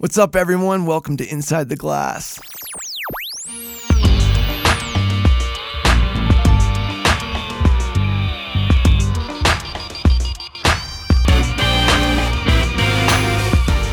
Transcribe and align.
What's 0.00 0.16
up, 0.16 0.34
everyone? 0.34 0.86
Welcome 0.86 1.18
to 1.18 1.28
Inside 1.28 1.68
the 1.68 1.76
Glass. 1.76 2.40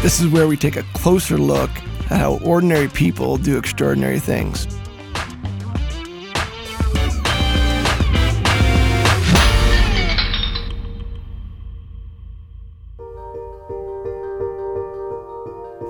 This 0.02 0.22
is 0.22 0.30
where 0.30 0.48
we 0.48 0.56
take 0.56 0.78
a 0.78 0.84
closer 0.94 1.38
look 1.38 1.72
at 2.10 2.22
how 2.22 2.40
ordinary 2.42 2.88
people 2.88 3.36
do 3.36 3.58
extraordinary 3.58 4.20
things. 4.20 4.77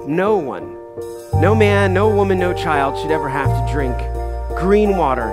No 0.08 0.38
one, 0.38 0.74
no 1.42 1.54
man, 1.54 1.94
no 1.94 2.08
woman, 2.08 2.40
no 2.40 2.54
child 2.54 2.98
should 2.98 3.12
ever 3.12 3.28
have 3.28 3.50
to 3.50 3.74
drink 3.74 3.98
green 4.58 4.96
water 4.96 5.28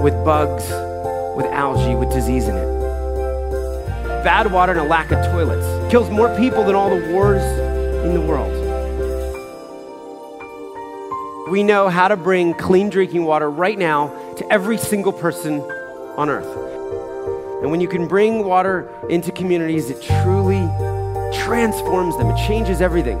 with 0.00 0.14
bugs, 0.24 0.62
with 1.36 1.46
algae, 1.46 1.96
with 1.96 2.12
disease 2.12 2.46
in 2.46 2.54
it. 2.54 4.22
Bad 4.22 4.52
water 4.52 4.70
and 4.70 4.80
a 4.82 4.84
lack 4.84 5.10
of 5.10 5.18
toilets 5.32 5.66
kills 5.90 6.08
more 6.10 6.32
people 6.36 6.62
than 6.62 6.76
all 6.76 6.90
the 6.96 7.12
wars 7.12 7.42
in 8.04 8.14
the 8.14 8.20
world. 8.20 8.52
We 11.50 11.64
know 11.64 11.88
how 11.88 12.06
to 12.06 12.16
bring 12.16 12.54
clean 12.54 12.90
drinking 12.90 13.24
water 13.24 13.50
right 13.50 13.76
now 13.76 14.14
to 14.36 14.48
every 14.48 14.78
single 14.78 15.12
person 15.12 15.60
on 16.16 16.30
earth. 16.30 17.62
And 17.62 17.70
when 17.72 17.80
you 17.80 17.88
can 17.88 18.06
bring 18.06 18.44
water 18.44 18.88
into 19.10 19.32
communities, 19.32 19.90
it 19.90 20.00
truly 20.00 20.70
transforms 21.36 22.16
them, 22.16 22.28
it 22.28 22.36
changes 22.46 22.80
everything. 22.80 23.20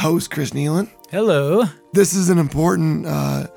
host, 0.00 0.30
Chris 0.30 0.52
Nealon. 0.52 0.90
Hello. 1.10 1.64
This 1.92 2.14
is 2.14 2.30
an 2.30 2.38
important 2.38 3.04
uh, 3.04 3.48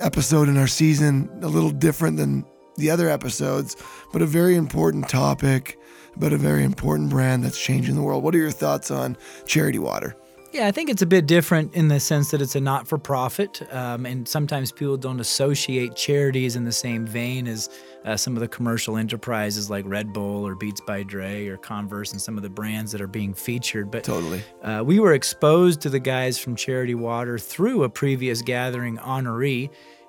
episode 0.00 0.46
in 0.50 0.58
our 0.58 0.66
season, 0.66 1.30
a 1.40 1.48
little 1.48 1.70
different 1.70 2.18
than 2.18 2.44
the 2.76 2.90
other 2.90 3.08
episodes, 3.08 3.74
but 4.12 4.20
a 4.20 4.26
very 4.26 4.54
important 4.54 5.08
topic 5.08 5.78
about 6.14 6.34
a 6.34 6.36
very 6.36 6.62
important 6.62 7.08
brand 7.08 7.42
that's 7.42 7.58
changing 7.58 7.94
the 7.94 8.02
world. 8.02 8.22
What 8.22 8.34
are 8.34 8.38
your 8.38 8.50
thoughts 8.50 8.90
on 8.90 9.16
Charity 9.46 9.78
Water? 9.78 10.14
Yeah, 10.50 10.66
I 10.66 10.72
think 10.72 10.88
it's 10.88 11.02
a 11.02 11.06
bit 11.06 11.26
different 11.26 11.74
in 11.74 11.88
the 11.88 12.00
sense 12.00 12.30
that 12.30 12.40
it's 12.40 12.56
a 12.56 12.60
not 12.60 12.88
for 12.88 12.96
profit. 12.96 13.62
Um, 13.70 14.06
and 14.06 14.26
sometimes 14.26 14.72
people 14.72 14.96
don't 14.96 15.20
associate 15.20 15.94
charities 15.94 16.56
in 16.56 16.64
the 16.64 16.72
same 16.72 17.06
vein 17.06 17.46
as 17.46 17.68
uh, 18.06 18.16
some 18.16 18.34
of 18.34 18.40
the 18.40 18.48
commercial 18.48 18.96
enterprises 18.96 19.68
like 19.68 19.84
Red 19.86 20.12
Bull 20.14 20.46
or 20.46 20.54
Beats 20.54 20.80
by 20.80 21.02
Dre 21.02 21.46
or 21.48 21.58
Converse 21.58 22.12
and 22.12 22.20
some 22.20 22.38
of 22.38 22.42
the 22.42 22.48
brands 22.48 22.92
that 22.92 23.02
are 23.02 23.06
being 23.06 23.34
featured. 23.34 23.90
But 23.90 24.04
Totally. 24.04 24.42
uh, 24.62 24.82
we 24.84 25.00
were 25.00 25.12
exposed 25.12 25.82
to 25.82 25.90
the 25.90 26.00
guys 26.00 26.38
from 26.38 26.56
Charity 26.56 26.94
Water 26.94 27.38
through 27.38 27.84
a 27.84 27.90
previous 27.90 28.40
gathering 28.40 28.96
honoree. 28.96 29.68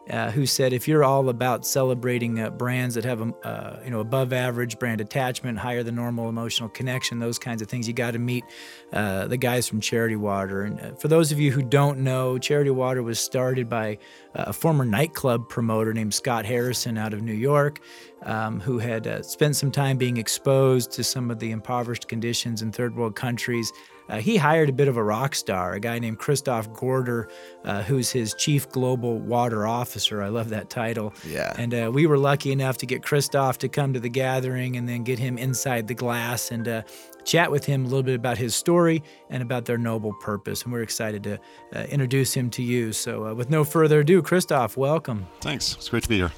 Uh, 0.10 0.32
who 0.32 0.46
said 0.46 0.74
if 0.74 0.88
you're 0.88 1.04
all 1.04 1.30
about 1.30 1.66
celebrating 1.66 2.40
uh, 2.40 2.50
brands 2.50 2.96
that 2.96 3.06
have 3.06 3.22
a 3.22 3.32
uh, 3.46 3.80
you 3.84 3.92
know 3.92 4.00
above 4.00 4.34
average 4.34 4.80
brand 4.80 5.02
attachment, 5.02 5.58
higher 5.58 5.84
than 5.84 5.96
normal 5.96 6.30
emotional 6.30 6.68
connection, 6.70 7.20
those 7.20 7.38
kinds 7.38 7.62
of 7.62 7.68
things, 7.68 7.88
you 7.88 7.94
got 7.94 8.12
to 8.12 8.20
meet 8.20 8.44
uh, 8.92 9.28
the 9.28 9.38
guys 9.38 9.68
from 9.68 9.80
Charity 9.80 10.16
Water. 10.16 10.64
And 10.64 10.80
uh, 10.80 10.96
for 10.96 11.10
those 11.10 11.32
of 11.32 11.40
you 11.40 11.52
who 11.52 11.62
don't 11.62 12.00
know, 12.00 12.40
Charity 12.40 12.72
Water 12.72 13.04
was 13.04 13.20
started 13.20 13.70
by 13.70 14.00
a 14.34 14.54
former 14.54 14.86
nightclub 14.86 15.48
promoter 15.48 15.94
named 15.94 16.14
Scott 16.14 16.46
Harrison 16.46 16.98
out 16.98 17.14
of 17.14 17.22
New 17.22 17.34
York, 17.34 17.80
um, 18.24 18.60
who 18.60 18.80
had 18.80 19.24
spent 19.26 19.56
some 19.56 19.72
time 19.72 19.98
being 19.98 20.18
exposed 20.18 20.92
to 20.92 21.04
some 21.04 21.30
of 21.30 21.40
the 21.40 21.52
impoverished 21.52 22.08
conditions 22.08 22.62
in 22.62 22.72
third 22.72 22.96
world 22.96 23.16
countries. 23.16 23.72
Uh, 24.10 24.18
he 24.18 24.38
hired 24.38 24.70
a 24.70 24.74
bit 24.74 24.88
of 24.88 24.98
a 24.98 25.04
rock 25.04 25.36
star, 25.36 25.74
a 25.74 25.80
guy 25.80 26.00
named 26.00 26.18
Christoph 26.18 26.72
Gorder, 26.74 27.30
uh, 27.64 27.84
who's 27.84 28.12
his 28.12 28.34
chief 28.34 28.68
global 28.70 29.20
water 29.20 29.68
officer. 29.68 30.22
I 30.22 30.30
love 30.30 30.50
that 30.50 30.70
title. 30.70 31.14
Yeah. 31.28 31.54
And 31.58 31.74
uh, 31.74 31.92
we 31.94 32.08
were 32.08 32.18
lucky 32.18 32.52
enough 32.52 32.78
to 32.78 32.86
get 32.86 33.04
Christoph 33.04 33.60
to 33.60 33.70
come 33.70 33.94
to 33.94 34.00
the 34.00 34.10
gathering 34.10 34.76
and 34.76 34.90
then 34.90 35.04
get 35.04 35.20
him 35.20 35.38
inside 35.38 35.88
the 35.88 35.94
glass 35.94 36.52
and 36.52 36.68
uh, 36.68 36.82
chat 37.24 37.52
with 37.52 37.66
him 37.66 37.86
a 37.86 37.88
little 37.88 38.04
bit 38.04 38.16
about 38.16 38.38
his 38.38 38.56
story 38.56 39.04
and 39.30 39.44
about 39.44 39.66
their 39.66 39.78
noble 39.78 40.14
purpose. 40.14 40.64
And 40.64 40.74
we're 40.74 40.82
excited 40.82 41.24
to 41.24 41.40
uh, 41.76 41.84
introduce 41.90 42.34
him 42.34 42.50
to 42.52 42.64
you. 42.64 42.92
So, 42.92 43.28
uh, 43.28 43.34
with 43.34 43.50
no 43.50 43.64
further 43.64 44.00
ado, 44.00 44.22
Christoph, 44.22 44.76
welcome. 44.76 45.28
Thanks. 45.42 45.76
It's 45.76 45.90
great 45.90 46.04
to 46.04 46.10
be 46.10 46.18
here. 46.18 46.32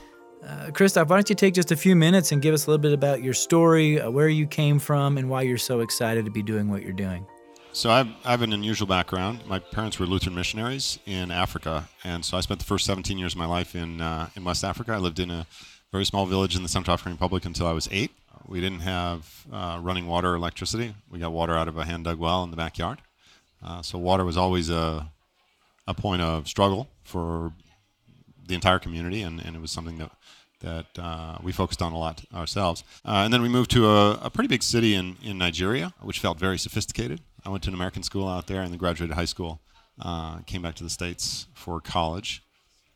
Uh, 0.46 0.72
Christoph, 0.72 1.08
why 1.08 1.18
don't 1.18 1.30
you 1.30 1.36
take 1.36 1.54
just 1.54 1.72
a 1.72 1.76
few 1.76 1.96
minutes 1.96 2.32
and 2.32 2.42
give 2.42 2.54
us 2.54 2.66
a 2.66 2.70
little 2.72 2.82
bit 2.82 2.94
about 2.94 3.22
your 3.22 3.34
story, 3.34 4.02
uh, 4.02 4.10
where 4.10 4.28
you 4.28 4.48
came 4.48 4.80
from, 4.80 5.18
and 5.18 5.30
why 5.30 5.44
you're 5.44 5.58
so 5.58 5.82
excited 5.82 6.26
to 6.26 6.32
be 6.32 6.42
doing 6.42 6.68
what 6.68 6.82
you're 6.82 6.94
doing? 6.94 7.26
So 7.74 7.90
I've, 7.90 8.08
I 8.26 8.32
have 8.32 8.42
an 8.42 8.52
unusual 8.52 8.86
background. 8.86 9.46
My 9.48 9.60
parents 9.60 9.98
were 9.98 10.06
Lutheran 10.06 10.36
missionaries 10.36 11.00
in 11.06 11.32
Africa, 11.32 11.88
and 12.04 12.26
so 12.26 12.36
I 12.36 12.42
spent 12.42 12.60
the 12.60 12.66
first 12.66 12.86
17 12.86 13.18
years 13.18 13.34
of 13.34 13.38
my 13.38 13.46
life 13.46 13.76
in 13.76 14.02
uh, 14.02 14.28
in 14.36 14.44
West 14.44 14.66
Africa. 14.66 14.92
I 14.92 14.98
lived 14.98 15.20
in 15.20 15.32
a 15.32 15.48
very 15.90 16.04
small 16.04 16.26
village 16.26 16.58
in 16.58 16.64
the 16.64 16.70
Central 16.70 16.94
African 16.94 17.14
Republic 17.14 17.46
until 17.46 17.68
I 17.68 17.72
was 17.72 17.88
eight. 17.90 18.12
We 18.46 18.60
didn't 18.60 18.82
have 18.82 19.46
uh, 19.54 19.80
running 19.82 20.06
water 20.06 20.32
or 20.32 20.36
electricity. 20.36 20.94
We 21.10 21.20
got 21.20 21.32
water 21.32 21.56
out 21.56 21.70
of 21.70 21.78
a 21.78 21.86
hand 21.86 22.04
dug 22.04 22.20
well 22.20 22.44
in 22.44 22.52
the 22.52 22.58
backyard. 22.58 23.00
Uh, 23.64 23.82
so 23.82 23.98
water 23.98 24.26
was 24.26 24.36
always 24.36 24.70
a 24.70 25.10
a 25.88 25.94
point 25.94 26.22
of 26.22 26.50
struggle 26.50 26.90
for 27.04 27.54
the 28.48 28.54
entire 28.54 28.80
community, 28.80 29.22
and, 29.22 29.40
and 29.40 29.56
it 29.56 29.62
was 29.62 29.72
something 29.72 29.98
that 29.98 30.12
that 30.62 30.88
uh, 31.00 31.38
we 31.42 31.52
focused 31.52 31.82
on 31.82 31.94
a 31.94 31.98
lot 31.98 32.24
ourselves. 32.34 32.84
Uh, 33.06 33.24
and 33.24 33.34
then 33.34 33.42
we 33.42 33.50
moved 33.50 33.72
to 33.72 33.90
a, 33.90 34.12
a, 34.24 34.30
pretty 34.30 34.48
big 34.48 34.64
city 34.64 34.94
in, 34.94 35.18
in 35.24 35.38
Nigeria, 35.38 35.94
which 36.02 36.20
felt 36.20 36.40
very 36.40 36.58
sophisticated. 36.58 37.20
I 37.46 37.50
went 37.50 37.64
to 37.64 37.70
an 37.70 37.74
American 37.74 38.04
school 38.04 38.28
out 38.28 38.48
there 38.48 38.62
and 38.62 38.72
then 38.72 38.78
graduated 38.78 39.16
high 39.16 39.26
school. 39.26 39.62
Uh, 40.00 40.40
came 40.40 40.62
back 40.62 40.76
to 40.76 40.84
the 40.84 40.90
States 40.90 41.48
for 41.54 41.80
college, 41.80 42.44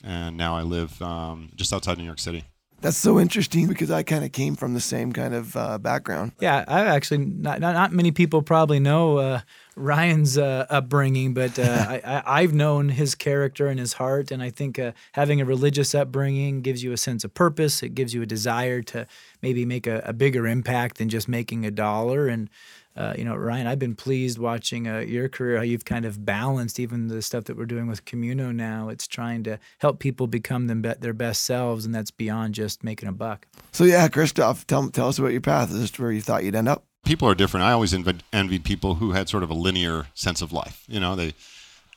and 0.04 0.38
now 0.38 0.56
I 0.56 0.64
live 0.64 1.02
um, 1.02 1.52
just 1.56 1.72
outside 1.74 1.98
New 1.98 2.04
York 2.04 2.20
City. 2.20 2.46
That's 2.82 2.98
so 2.98 3.20
interesting 3.20 3.68
because 3.68 3.90
I 3.90 4.04
kind 4.04 4.24
of 4.24 4.32
came 4.32 4.56
from 4.56 4.74
the 4.74 4.80
same 4.80 5.12
kind 5.12 5.34
of 5.34 5.56
uh, 5.56 5.78
background. 5.78 6.34
Yeah, 6.40 6.64
I 6.68 6.82
actually 6.82 7.26
not, 7.26 7.60
not, 7.60 7.74
not 7.74 7.92
many 7.92 8.12
people 8.12 8.42
probably 8.42 8.80
know 8.80 9.18
uh, 9.18 9.42
Ryan's 9.76 10.38
uh, 10.38 10.68
upbringing, 10.70 11.34
but 11.34 11.58
uh, 11.58 12.00
I, 12.26 12.42
have 12.42 12.54
known 12.54 12.90
his 12.90 13.16
character 13.16 13.68
and 13.68 13.80
his 13.80 13.94
heart, 13.94 14.30
and 14.30 14.44
I 14.44 14.50
think 14.50 14.78
uh, 14.78 14.92
having 15.14 15.42
a 15.42 15.46
religious 15.46 15.96
upbringing 15.96 16.62
gives 16.62 16.84
you 16.84 16.92
a 16.92 16.98
sense 16.98 17.24
of 17.24 17.34
purpose. 17.34 17.82
It 17.82 17.96
gives 17.96 18.14
you 18.14 18.22
a 18.22 18.28
desire 18.28 18.82
to 18.84 19.08
maybe 19.42 19.66
make 19.66 19.88
a, 19.88 20.02
a 20.06 20.14
bigger 20.14 20.46
impact 20.46 20.98
than 20.98 21.10
just 21.10 21.28
making 21.28 21.66
a 21.66 21.72
dollar. 21.72 22.28
And 22.28 22.50
uh, 22.98 23.14
you 23.18 23.26
know, 23.26 23.36
Ryan, 23.36 23.68
I've 23.68 23.80
been 23.80 23.96
pleased 23.96 24.38
watching 24.38 24.88
uh, 24.88 25.00
your 25.00 25.28
career, 25.28 25.58
how 25.58 25.64
you've 25.64 25.84
kind 25.84 26.06
of 26.06 26.26
balanced 26.26 26.80
even 26.80 27.08
the 27.08 27.22
stuff 27.22 27.44
that 27.46 27.58
we're 27.58 27.66
doing 27.66 27.88
with 27.88 28.06
Communo 28.06 28.52
now. 28.52 28.88
It's 28.90 29.08
trying 29.08 29.44
to 29.44 29.60
help 29.80 30.00
people 30.00 30.28
become 30.28 30.68
them 30.68 30.82
be- 30.82 30.94
their 31.00 31.14
best 31.14 31.44
selves, 31.44 31.86
and 31.86 31.94
that's 31.94 32.12
beyond 32.12 32.54
just 32.54 32.84
making 32.84 33.10
a 33.10 33.12
buck. 33.12 33.48
So, 33.74 33.84
yeah, 33.84 34.08
Christoph, 34.08 34.66
tell, 34.66 34.90
tell 34.90 35.10
us 35.10 35.20
about 35.20 35.34
your 35.34 35.42
path. 35.42 35.72
Is 35.72 35.82
this 35.82 36.00
where 36.00 36.12
you 36.12 36.22
thought 36.22 36.46
you'd 36.46 36.56
end 36.56 36.70
up? 36.70 36.86
People 37.06 37.28
are 37.28 37.36
different. 37.36 37.66
I 37.66 37.74
always 37.74 37.94
env- 37.94 38.22
envied 38.32 38.64
people 38.64 38.96
who 38.96 39.12
had 39.12 39.28
sort 39.28 39.44
of 39.44 39.50
a 39.50 39.54
linear 39.54 40.08
sense 40.14 40.42
of 40.42 40.54
life. 40.54 40.84
You 40.88 41.00
know, 41.00 41.16
they 41.16 41.34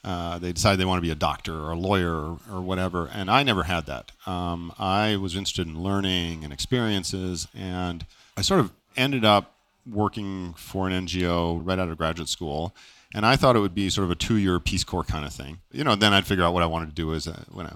uh, 0.05 0.38
they 0.38 0.52
decide 0.52 0.76
they 0.76 0.84
want 0.84 0.99
to 0.99 1.02
be 1.02 1.11
a 1.11 1.17
doctor 1.17 1.55
or 1.55 1.72
a 1.72 1.78
lawyer 1.78 2.14
or, 2.14 2.38
or 2.50 2.61
whatever, 2.61 3.08
and 3.12 3.31
I 3.31 3.43
never 3.43 3.64
had 3.64 3.87
that. 3.87 4.12
Um, 4.26 4.72
I 4.78 5.17
was 5.17 5.34
interested 5.34 5.67
in 5.67 5.82
learning 5.82 6.44
and 6.44 6.52
experiences, 6.52 7.49
and 7.55 8.06
I 8.37 8.43
sort 8.43 8.61
of 8.61 8.72
ended 8.96 9.25
up 9.25 9.57
working 9.90 10.55
for 10.55 10.88
an 10.88 11.06
NGO 11.06 11.61
right 11.64 11.79
out 11.79 11.88
of 11.88 11.99
graduate 11.99 12.29
school. 12.29 12.75
And 13.14 13.25
I 13.25 13.37
thought 13.37 13.56
it 13.56 13.61
would 13.61 13.75
be 13.75 13.88
sort 13.88 14.05
of 14.05 14.11
a 14.11 14.14
two-year 14.14 14.61
Peace 14.61 14.85
Corps 14.85 15.05
kind 15.05 15.25
of 15.25 15.32
thing. 15.32 15.58
You 15.73 15.85
know, 15.85 15.94
then 15.94 16.12
I'd 16.12 16.26
figure 16.26 16.44
out 16.44 16.52
what 16.52 16.62
I 16.62 16.67
wanted 16.67 16.90
to 16.90 16.94
do 16.94 17.14
as 17.14 17.26
a, 17.26 17.44
when 17.50 17.67
I 17.67 17.75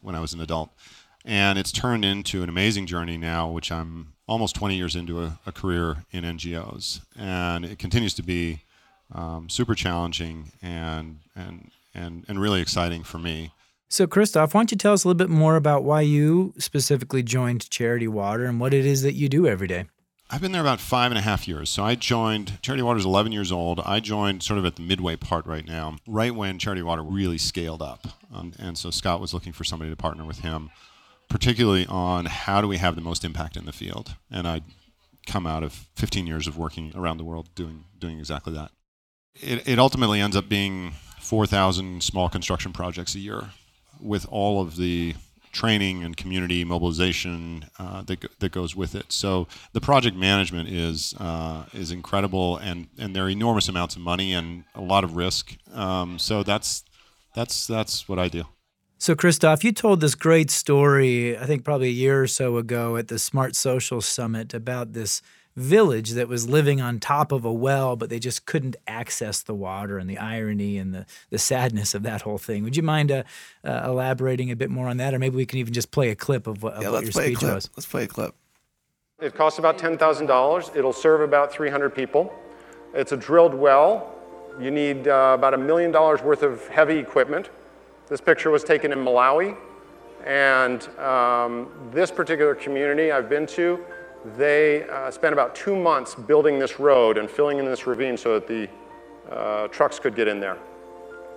when 0.00 0.14
I 0.14 0.20
was 0.20 0.32
an 0.32 0.40
adult. 0.40 0.70
And 1.24 1.58
it's 1.58 1.72
turned 1.72 2.04
into 2.04 2.42
an 2.42 2.48
amazing 2.48 2.86
journey 2.86 3.16
now, 3.16 3.48
which 3.50 3.72
I'm 3.72 4.14
almost 4.28 4.54
20 4.54 4.76
years 4.76 4.94
into 4.94 5.22
a, 5.22 5.38
a 5.46 5.52
career 5.52 6.04
in 6.12 6.24
NGOs, 6.24 7.00
and 7.18 7.64
it 7.64 7.78
continues 7.78 8.14
to 8.14 8.22
be 8.22 8.62
um, 9.12 9.48
super 9.48 9.74
challenging 9.74 10.52
and 10.62 11.20
and 11.34 11.70
and 11.94 12.24
and 12.28 12.40
really 12.40 12.60
exciting 12.60 13.02
for 13.02 13.18
me. 13.18 13.52
So, 13.88 14.06
Christoph, 14.06 14.52
why 14.52 14.60
don't 14.60 14.72
you 14.72 14.76
tell 14.76 14.92
us 14.92 15.04
a 15.04 15.08
little 15.08 15.18
bit 15.18 15.30
more 15.30 15.54
about 15.54 15.84
why 15.84 16.00
you 16.00 16.54
specifically 16.58 17.22
joined 17.22 17.70
Charity 17.70 18.08
Water 18.08 18.44
and 18.44 18.58
what 18.58 18.74
it 18.74 18.84
is 18.84 19.02
that 19.02 19.12
you 19.12 19.28
do 19.28 19.46
every 19.46 19.68
day? 19.68 19.86
I've 20.28 20.40
been 20.40 20.50
there 20.50 20.60
about 20.60 20.80
five 20.80 21.12
and 21.12 21.18
a 21.18 21.22
half 21.22 21.46
years. 21.46 21.70
So 21.70 21.84
I 21.84 21.94
joined 21.94 22.60
Charity 22.60 22.82
Water 22.82 22.98
is 22.98 23.04
11 23.04 23.30
years 23.30 23.52
old. 23.52 23.80
I 23.80 24.00
joined 24.00 24.42
sort 24.42 24.58
of 24.58 24.64
at 24.64 24.74
the 24.74 24.82
midway 24.82 25.14
part 25.14 25.46
right 25.46 25.64
now, 25.64 25.96
right 26.06 26.34
when 26.34 26.58
Charity 26.58 26.82
Water 26.82 27.02
really 27.02 27.38
scaled 27.38 27.80
up. 27.80 28.08
Um, 28.34 28.52
and 28.58 28.76
so 28.76 28.90
Scott 28.90 29.20
was 29.20 29.32
looking 29.32 29.52
for 29.52 29.62
somebody 29.62 29.90
to 29.90 29.96
partner 29.96 30.24
with 30.24 30.40
him, 30.40 30.70
particularly 31.28 31.86
on 31.86 32.26
how 32.26 32.60
do 32.60 32.66
we 32.66 32.78
have 32.78 32.96
the 32.96 33.00
most 33.00 33.24
impact 33.24 33.56
in 33.56 33.66
the 33.66 33.72
field. 33.72 34.16
And 34.28 34.48
I 34.48 34.62
come 35.26 35.46
out 35.46 35.62
of 35.62 35.72
15 35.94 36.26
years 36.26 36.48
of 36.48 36.58
working 36.58 36.92
around 36.96 37.18
the 37.18 37.24
world 37.24 37.48
doing 37.54 37.84
doing 37.98 38.18
exactly 38.18 38.52
that. 38.54 38.72
It, 39.36 39.68
it 39.68 39.78
ultimately 39.78 40.20
ends 40.20 40.36
up 40.36 40.48
being 40.48 40.92
4,000 41.20 42.02
small 42.02 42.28
construction 42.28 42.72
projects 42.72 43.14
a 43.14 43.20
year, 43.20 43.50
with 44.00 44.26
all 44.28 44.60
of 44.60 44.76
the 44.76 45.14
training 45.56 46.04
and 46.04 46.16
community 46.16 46.64
mobilization 46.64 47.64
uh, 47.78 48.02
that, 48.02 48.18
that 48.38 48.52
goes 48.52 48.76
with 48.76 48.94
it. 48.94 49.10
So 49.10 49.48
the 49.72 49.80
project 49.80 50.16
management 50.16 50.68
is 50.68 51.14
uh, 51.18 51.64
is 51.72 51.90
incredible, 51.90 52.58
and, 52.58 52.88
and 52.98 53.16
there 53.16 53.24
are 53.24 53.30
enormous 53.30 53.68
amounts 53.68 53.96
of 53.96 54.02
money 54.02 54.34
and 54.34 54.64
a 54.74 54.82
lot 54.82 55.02
of 55.02 55.16
risk. 55.16 55.56
Um, 55.72 56.18
so 56.18 56.42
that's 56.42 56.84
that's 57.34 57.66
that's 57.66 58.08
what 58.08 58.18
I 58.18 58.28
do. 58.28 58.44
So, 58.98 59.14
Christoph, 59.14 59.62
you 59.62 59.72
told 59.72 60.00
this 60.00 60.14
great 60.14 60.50
story, 60.50 61.36
I 61.36 61.44
think 61.44 61.64
probably 61.64 61.88
a 61.88 62.00
year 62.04 62.22
or 62.22 62.26
so 62.26 62.56
ago 62.56 62.96
at 62.96 63.08
the 63.08 63.18
Smart 63.18 63.54
Social 63.54 64.00
Summit 64.00 64.54
about 64.54 64.94
this 64.94 65.20
village 65.56 66.10
that 66.10 66.28
was 66.28 66.48
living 66.48 66.80
on 66.80 67.00
top 67.00 67.32
of 67.32 67.44
a 67.44 67.52
well, 67.52 67.96
but 67.96 68.10
they 68.10 68.18
just 68.18 68.44
couldn't 68.44 68.76
access 68.86 69.42
the 69.42 69.54
water 69.54 69.98
and 69.98 70.08
the 70.08 70.18
irony 70.18 70.76
and 70.76 70.94
the, 70.94 71.06
the 71.30 71.38
sadness 71.38 71.94
of 71.94 72.02
that 72.02 72.22
whole 72.22 72.38
thing. 72.38 72.62
Would 72.62 72.76
you 72.76 72.82
mind 72.82 73.10
uh, 73.10 73.22
uh, 73.64 73.82
elaborating 73.86 74.50
a 74.50 74.56
bit 74.56 74.70
more 74.70 74.86
on 74.88 74.98
that? 74.98 75.14
Or 75.14 75.18
maybe 75.18 75.36
we 75.36 75.46
can 75.46 75.58
even 75.58 75.72
just 75.72 75.90
play 75.90 76.10
a 76.10 76.14
clip 76.14 76.46
of 76.46 76.62
what, 76.62 76.74
of 76.74 76.82
Yeah, 76.82 76.90
what 76.90 77.02
your 77.02 77.12
speech 77.12 77.42
was. 77.42 77.70
Let's 77.76 77.86
play 77.86 78.04
a 78.04 78.06
clip. 78.06 78.34
It 79.18 79.34
costs 79.34 79.58
about 79.58 79.78
$10,000. 79.78 80.76
It'll 80.76 80.92
serve 80.92 81.22
about 81.22 81.50
300 81.50 81.94
people. 81.94 82.34
It's 82.92 83.12
a 83.12 83.16
drilled 83.16 83.54
well. 83.54 84.12
You 84.60 84.70
need 84.70 85.08
uh, 85.08 85.32
about 85.38 85.54
a 85.54 85.58
million 85.58 85.90
dollars 85.90 86.22
worth 86.22 86.42
of 86.42 86.66
heavy 86.68 86.98
equipment. 86.98 87.48
This 88.08 88.20
picture 88.20 88.50
was 88.50 88.62
taken 88.62 88.92
in 88.92 88.98
Malawi. 88.98 89.56
And 90.26 90.86
um, 90.98 91.68
this 91.92 92.10
particular 92.10 92.54
community 92.54 93.12
I've 93.12 93.28
been 93.28 93.46
to, 93.48 93.82
they 94.34 94.88
uh, 94.88 95.10
spent 95.10 95.32
about 95.32 95.54
two 95.54 95.76
months 95.76 96.14
building 96.14 96.58
this 96.58 96.80
road 96.80 97.18
and 97.18 97.30
filling 97.30 97.58
in 97.58 97.64
this 97.64 97.86
ravine 97.86 98.16
so 98.16 98.38
that 98.38 98.48
the 98.48 98.68
uh, 99.30 99.68
trucks 99.68 99.98
could 99.98 100.16
get 100.16 100.26
in 100.26 100.40
there. 100.40 100.58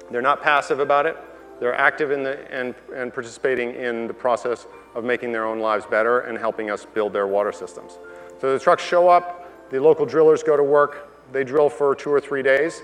They're 0.10 0.22
not 0.22 0.42
passive 0.42 0.80
about 0.80 1.06
it. 1.06 1.18
They're 1.60 1.76
active 1.76 2.12
in 2.12 2.24
the, 2.24 2.52
and, 2.52 2.74
and 2.96 3.14
participating 3.14 3.76
in 3.76 4.08
the 4.08 4.14
process 4.14 4.66
of 4.96 5.04
making 5.04 5.32
their 5.32 5.46
own 5.46 5.60
lives 5.60 5.86
better 5.86 6.22
and 6.22 6.38
helping 6.38 6.72
us 6.72 6.86
build 6.86 7.14
their 7.14 7.28
water 7.28 7.52
systems. 7.52 8.00
So 8.40 8.54
the 8.54 8.60
trucks 8.60 8.84
show 8.84 9.10
up, 9.10 9.70
the 9.70 9.80
local 9.80 10.06
drillers 10.06 10.42
go 10.42 10.56
to 10.56 10.64
work, 10.64 11.10
they 11.32 11.44
drill 11.44 11.70
for 11.70 11.94
two 11.94 12.12
or 12.12 12.22
three 12.22 12.42
days, 12.42 12.82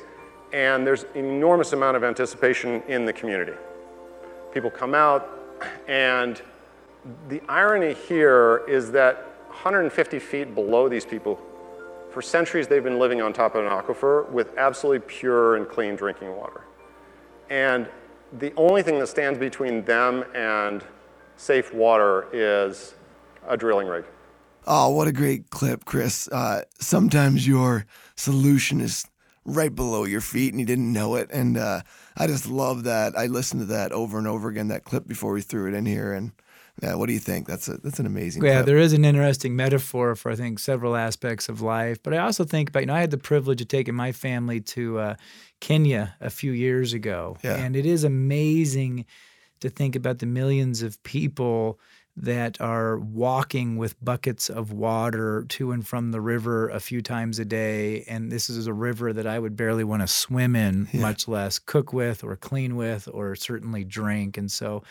and 0.54 0.86
there's 0.86 1.06
enormous 1.16 1.74
amount 1.74 1.98
of 1.98 2.04
anticipation 2.04 2.84
in 2.88 3.06
the 3.06 3.14
community. 3.14 3.54
People 4.54 4.70
come 4.70 4.94
out, 4.94 5.30
and 5.88 6.42
the 7.30 7.42
irony 7.48 7.94
here 7.94 8.64
is 8.68 8.92
that 8.92 9.35
150 9.56 10.20
feet 10.20 10.54
below 10.54 10.90
these 10.90 11.06
people, 11.06 11.40
for 12.12 12.22
centuries 12.22 12.68
they've 12.68 12.84
been 12.84 13.00
living 13.00 13.22
on 13.22 13.32
top 13.32 13.56
of 13.56 13.64
an 13.64 13.72
aquifer 13.72 14.30
with 14.30 14.58
absolutely 14.58 15.00
pure 15.08 15.56
and 15.56 15.68
clean 15.68 15.96
drinking 15.96 16.36
water. 16.36 16.66
And 17.50 17.88
the 18.34 18.54
only 18.58 18.84
thing 18.84 19.00
that 19.00 19.08
stands 19.08 19.40
between 19.40 19.86
them 19.86 20.26
and 20.36 20.84
safe 21.38 21.74
water 21.74 22.28
is 22.34 22.96
a 23.48 23.56
drilling 23.56 23.88
rig. 23.88 24.04
Oh, 24.68 24.90
what 24.90 25.08
a 25.08 25.14
great 25.14 25.50
clip, 25.52 25.86
Chris. 25.86 26.28
Uh, 26.28 26.64
sometimes 26.80 27.48
your 27.48 27.86
solution 28.16 28.82
is 28.82 29.06
right 29.46 29.74
below 29.74 30.04
your 30.04 30.22
feet 30.22 30.52
and 30.52 30.60
you 30.60 30.66
didn't 30.66 30.92
know 30.92 31.16
it. 31.16 31.30
And 31.32 31.56
uh, 31.56 31.82
I 32.18 32.28
just 32.28 32.48
love 32.48 32.84
that. 32.84 33.18
I 33.18 33.28
listened 33.28 33.62
to 33.62 33.66
that 33.68 33.94
over 33.94 34.18
and 34.18 34.28
over 34.28 34.50
again, 34.50 34.68
that 34.68 34.84
clip 34.84 35.08
before 35.08 35.32
we 35.32 35.42
threw 35.42 35.68
it 35.70 35.76
in 35.76 35.86
here. 35.86 36.12
And 36.12 36.34
yeah, 36.84 36.96
what 36.96 37.08
do 37.08 37.14
you 37.14 37.20
think? 37.20 37.48
That's 37.48 37.68
a, 37.68 37.78
that's 37.78 38.00
an 38.00 38.06
amazing 38.06 38.44
Yeah, 38.44 38.56
clip. 38.58 38.66
there 38.66 38.78
is 38.78 38.94
an 38.94 39.06
interesting 39.06 39.56
metaphor 39.56 40.16
for 40.16 40.32
I 40.32 40.36
think 40.36 40.60
several 40.60 40.96
aspects 40.96 41.48
of 41.50 41.62
life. 41.62 41.98
But 42.04 42.14
I 42.14 42.18
also 42.18 42.44
think 42.44 42.70
about 42.70 42.82
you 42.82 42.86
know 42.88 42.96
I 42.96 43.00
had 43.02 43.12
the 43.12 43.18
privilege 43.18 43.62
of 43.62 43.68
taking 43.68 43.96
my 43.96 44.12
family 44.12 44.60
to 44.62 45.00
uh, 45.00 45.16
Kenya 45.62 46.16
a 46.22 46.30
few 46.30 46.52
years 46.52 46.94
ago, 46.94 47.38
Yeah. 47.44 47.56
and 47.56 47.76
it 47.76 47.86
is 47.86 48.04
amazing 48.04 49.06
to 49.62 49.70
think 49.70 49.96
about 49.96 50.20
the 50.20 50.26
millions 50.26 50.82
of 50.82 51.02
people 51.04 51.80
that 52.18 52.60
are 52.62 52.98
walking 53.00 53.76
with 53.76 54.02
buckets 54.04 54.50
of 54.50 54.72
water 54.72 55.46
to 55.50 55.72
and 55.74 55.86
from 55.86 56.12
the 56.12 56.22
river 56.22 56.70
a 56.70 56.80
few 56.80 57.02
times 57.02 57.40
a 57.40 57.46
day. 57.46 58.04
And 58.08 58.32
this 58.32 58.50
is 58.50 58.68
a 58.68 58.74
river 58.74 59.12
that 59.12 59.28
I 59.28 59.38
would 59.38 59.58
barely 59.58 59.84
want 59.84 60.02
to 60.02 60.08
swim 60.08 60.56
in, 60.56 60.88
much 60.94 61.28
less 61.28 61.60
cook 61.60 61.92
with 61.92 62.24
or 62.24 62.38
clean 62.38 62.76
with 62.78 63.10
or 63.12 63.36
certainly 63.36 63.84
drink. 63.84 64.38
And 64.38 64.50
so, 64.50 64.82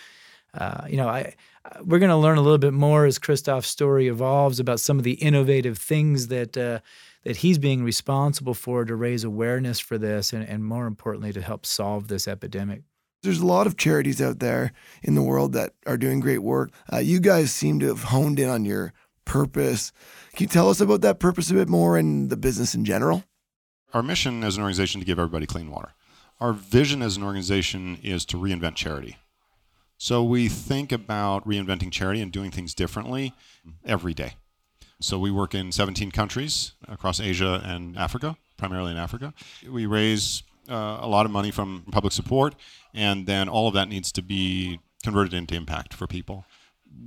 uh, 0.55 0.87
you 0.89 0.97
know, 0.97 1.09
I 1.09 1.35
we're 1.83 1.99
going 1.99 2.11
to 2.11 2.17
learn 2.17 2.39
a 2.39 2.43
little 2.43 2.59
bit 2.59 2.75
more 2.75 3.07
as 3.07 3.19
Christoph's 3.19 3.69
story 3.69 4.09
evolves 4.09 4.61
about 4.61 4.81
some 4.81 4.99
of 4.99 5.05
the 5.05 5.15
innovative 5.15 5.79
things 5.79 6.29
that 6.29 6.57
uh, 6.57 6.81
that 7.25 7.39
he's 7.39 7.59
being 7.59 7.83
responsible 7.83 8.55
for 8.55 8.85
to 8.85 8.95
raise 8.95 9.25
awareness 9.25 9.81
for 9.81 9.99
this, 9.99 10.33
and, 10.33 10.47
and 10.47 10.65
more 10.65 10.87
importantly, 10.87 11.33
to 11.33 11.41
help 11.41 11.65
solve 11.65 12.09
this 12.09 12.29
epidemic. 12.29 12.83
There's 13.23 13.41
a 13.41 13.47
lot 13.47 13.67
of 13.67 13.79
charities 13.79 14.21
out 14.21 14.41
there 14.41 14.73
in 15.03 15.15
the 15.15 15.23
world 15.23 15.55
that 15.55 15.73
are 15.87 15.97
doing 15.97 16.21
great 16.21 16.43
work. 16.43 16.71
Uh, 16.93 16.99
you 16.99 17.21
guys 17.21 17.51
seem 17.51 17.81
to 17.81 17.87
have 17.87 18.05
honed 18.05 18.39
in 18.39 18.51
on 18.51 18.67
your 18.67 18.93
purpose. 19.25 19.93
Can 20.35 20.45
you 20.45 20.49
tell 20.49 20.69
us 20.69 20.83
about 20.83 21.01
that 21.01 21.19
purpose 21.19 21.51
a 21.51 21.55
bit 21.55 21.69
more 21.69 21.97
and 21.97 22.29
the 22.29 22.37
business 22.37 22.75
in 22.75 22.85
general? 22.85 23.25
Our 23.95 24.03
mission 24.03 24.45
as 24.45 24.57
an 24.57 24.63
organization 24.63 25.01
to 25.01 25.07
give 25.07 25.19
everybody 25.19 25.47
clean 25.47 25.71
water. 25.71 25.95
Our 26.41 26.53
vision 26.53 27.01
as 27.01 27.17
an 27.17 27.23
organization 27.23 27.99
is 28.03 28.27
to 28.27 28.37
reinvent 28.37 28.75
charity. 28.75 29.17
So 30.05 30.23
we 30.23 30.51
think 30.51 30.93
about 30.93 31.49
reinventing 31.49 31.91
charity 31.91 32.21
and 32.21 32.31
doing 32.31 32.51
things 32.51 32.75
differently 32.75 33.33
every 33.87 34.13
day. 34.13 34.35
So 35.01 35.19
we 35.19 35.31
work 35.31 35.55
in 35.55 35.73
17 35.73 36.11
countries 36.11 36.73
across 36.87 37.21
Asia 37.21 37.63
and 37.65 37.97
Africa, 37.97 38.37
primarily 38.59 38.91
in 38.91 38.99
Africa. 38.99 39.33
We 39.67 39.87
raise 39.87 40.43
uh, 40.69 40.99
a 41.01 41.09
lot 41.09 41.25
of 41.25 41.33
money 41.33 41.51
from 41.51 41.87
public 41.91 42.13
support, 42.13 42.55
and 42.93 43.27
then 43.27 43.49
all 43.49 43.67
of 43.67 43.73
that 43.73 43.89
needs 43.89 44.13
to 44.13 44.21
be 44.21 44.79
converted 45.03 45.33
into 45.33 45.55
impact 45.55 45.95
for 45.95 46.07
people. 46.07 46.45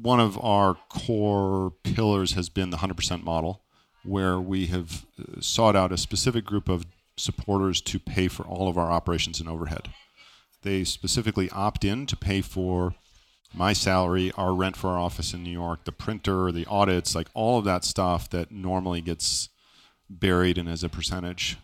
One 0.01 0.19
of 0.19 0.43
our 0.43 0.75
core 0.89 1.73
pillars 1.83 2.31
has 2.31 2.49
been 2.49 2.71
the 2.71 2.77
100% 2.77 3.23
model, 3.23 3.61
where 4.05 4.39
we 4.39 4.65
have 4.67 5.05
uh, 5.19 5.39
sought 5.39 5.75
out 5.75 5.91
a 5.91 5.97
specific 5.97 6.45
group 6.45 6.67
of 6.67 6.87
supporters 7.15 7.79
to 7.81 7.99
pay 7.99 8.27
for 8.27 8.41
all 8.47 8.67
of 8.67 8.75
our 8.75 8.89
operations 8.91 9.39
and 9.39 9.47
overhead. 9.47 9.89
They 10.63 10.83
specifically 10.83 11.49
opt 11.51 11.83
in 11.83 12.05
to 12.07 12.17
pay 12.17 12.41
for 12.41 12.95
my 13.53 13.73
salary, 13.73 14.31
our 14.37 14.53
rent 14.53 14.75
for 14.75 14.89
our 14.89 14.99
office 14.99 15.33
in 15.33 15.43
New 15.43 15.51
York, 15.51 15.85
the 15.85 15.91
printer, 15.91 16.51
the 16.51 16.65
audits, 16.65 17.15
like 17.15 17.27
all 17.33 17.59
of 17.59 17.65
that 17.65 17.83
stuff 17.83 18.29
that 18.29 18.51
normally 18.51 19.01
gets 19.01 19.49
buried 20.09 20.57
in 20.57 20.67
as 20.67 20.83
a 20.83 20.89
percentage. 20.89 21.57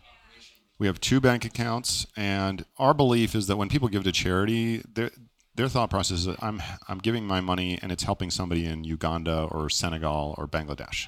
We 0.78 0.86
have 0.86 1.00
two 1.00 1.20
bank 1.20 1.44
accounts, 1.44 2.06
and 2.16 2.64
our 2.78 2.94
belief 2.94 3.34
is 3.34 3.46
that 3.46 3.56
when 3.56 3.68
people 3.68 3.88
give 3.88 4.04
to 4.04 4.12
charity, 4.12 4.82
their 4.94 5.10
their 5.56 5.68
thought 5.68 5.88
process 5.88 6.26
is 6.26 6.36
I'm 6.40 6.60
I'm 6.88 6.98
giving 6.98 7.24
my 7.26 7.40
money 7.40 7.78
and 7.80 7.92
it's 7.92 8.02
helping 8.02 8.30
somebody 8.30 8.66
in 8.66 8.82
Uganda 8.82 9.48
or 9.50 9.70
Senegal 9.70 10.34
or 10.36 10.48
Bangladesh. 10.48 11.06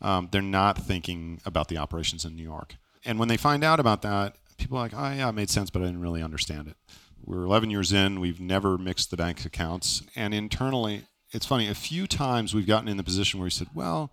Um, 0.00 0.28
they're 0.30 0.42
not 0.42 0.78
thinking 0.78 1.40
about 1.44 1.68
the 1.68 1.76
operations 1.76 2.24
in 2.24 2.36
New 2.36 2.42
York. 2.42 2.76
And 3.04 3.18
when 3.18 3.28
they 3.28 3.36
find 3.36 3.64
out 3.64 3.80
about 3.80 4.02
that, 4.02 4.36
people 4.58 4.78
are 4.78 4.82
like, 4.82 4.94
oh 4.94 5.12
yeah, 5.12 5.28
it 5.28 5.32
made 5.32 5.50
sense, 5.50 5.70
but 5.70 5.82
I 5.82 5.86
didn't 5.86 6.00
really 6.00 6.22
understand 6.22 6.68
it. 6.68 6.76
We're 7.24 7.44
11 7.44 7.70
years 7.70 7.92
in. 7.92 8.20
We've 8.20 8.40
never 8.40 8.78
mixed 8.78 9.10
the 9.10 9.16
bank 9.16 9.44
accounts, 9.44 10.02
and 10.16 10.34
internally, 10.34 11.04
it's 11.32 11.46
funny. 11.46 11.68
A 11.68 11.74
few 11.74 12.06
times 12.06 12.54
we've 12.54 12.66
gotten 12.66 12.88
in 12.88 12.96
the 12.96 13.04
position 13.04 13.38
where 13.38 13.44
we 13.44 13.50
said, 13.50 13.68
well 13.74 14.10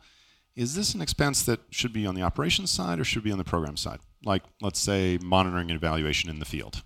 is 0.58 0.74
this 0.74 0.96
an 0.96 1.02
expense 1.02 1.44
that 1.44 1.60
should 1.70 1.94
be 1.94 2.08
on 2.08 2.16
the 2.16 2.24
operations 2.24 2.72
side 2.72 3.00
or 3.00 3.04
should 3.04 3.24
be 3.24 3.32
on 3.32 3.38
the 3.38 3.44
program 3.44 3.78
side? 3.78 4.00
Like, 4.26 4.42
let's 4.60 4.80
say, 4.80 5.20
monitoring 5.22 5.70
and 5.70 5.78
evaluation 5.78 6.32
in 6.32 6.40
the 6.40 6.46
field. 6.46 6.82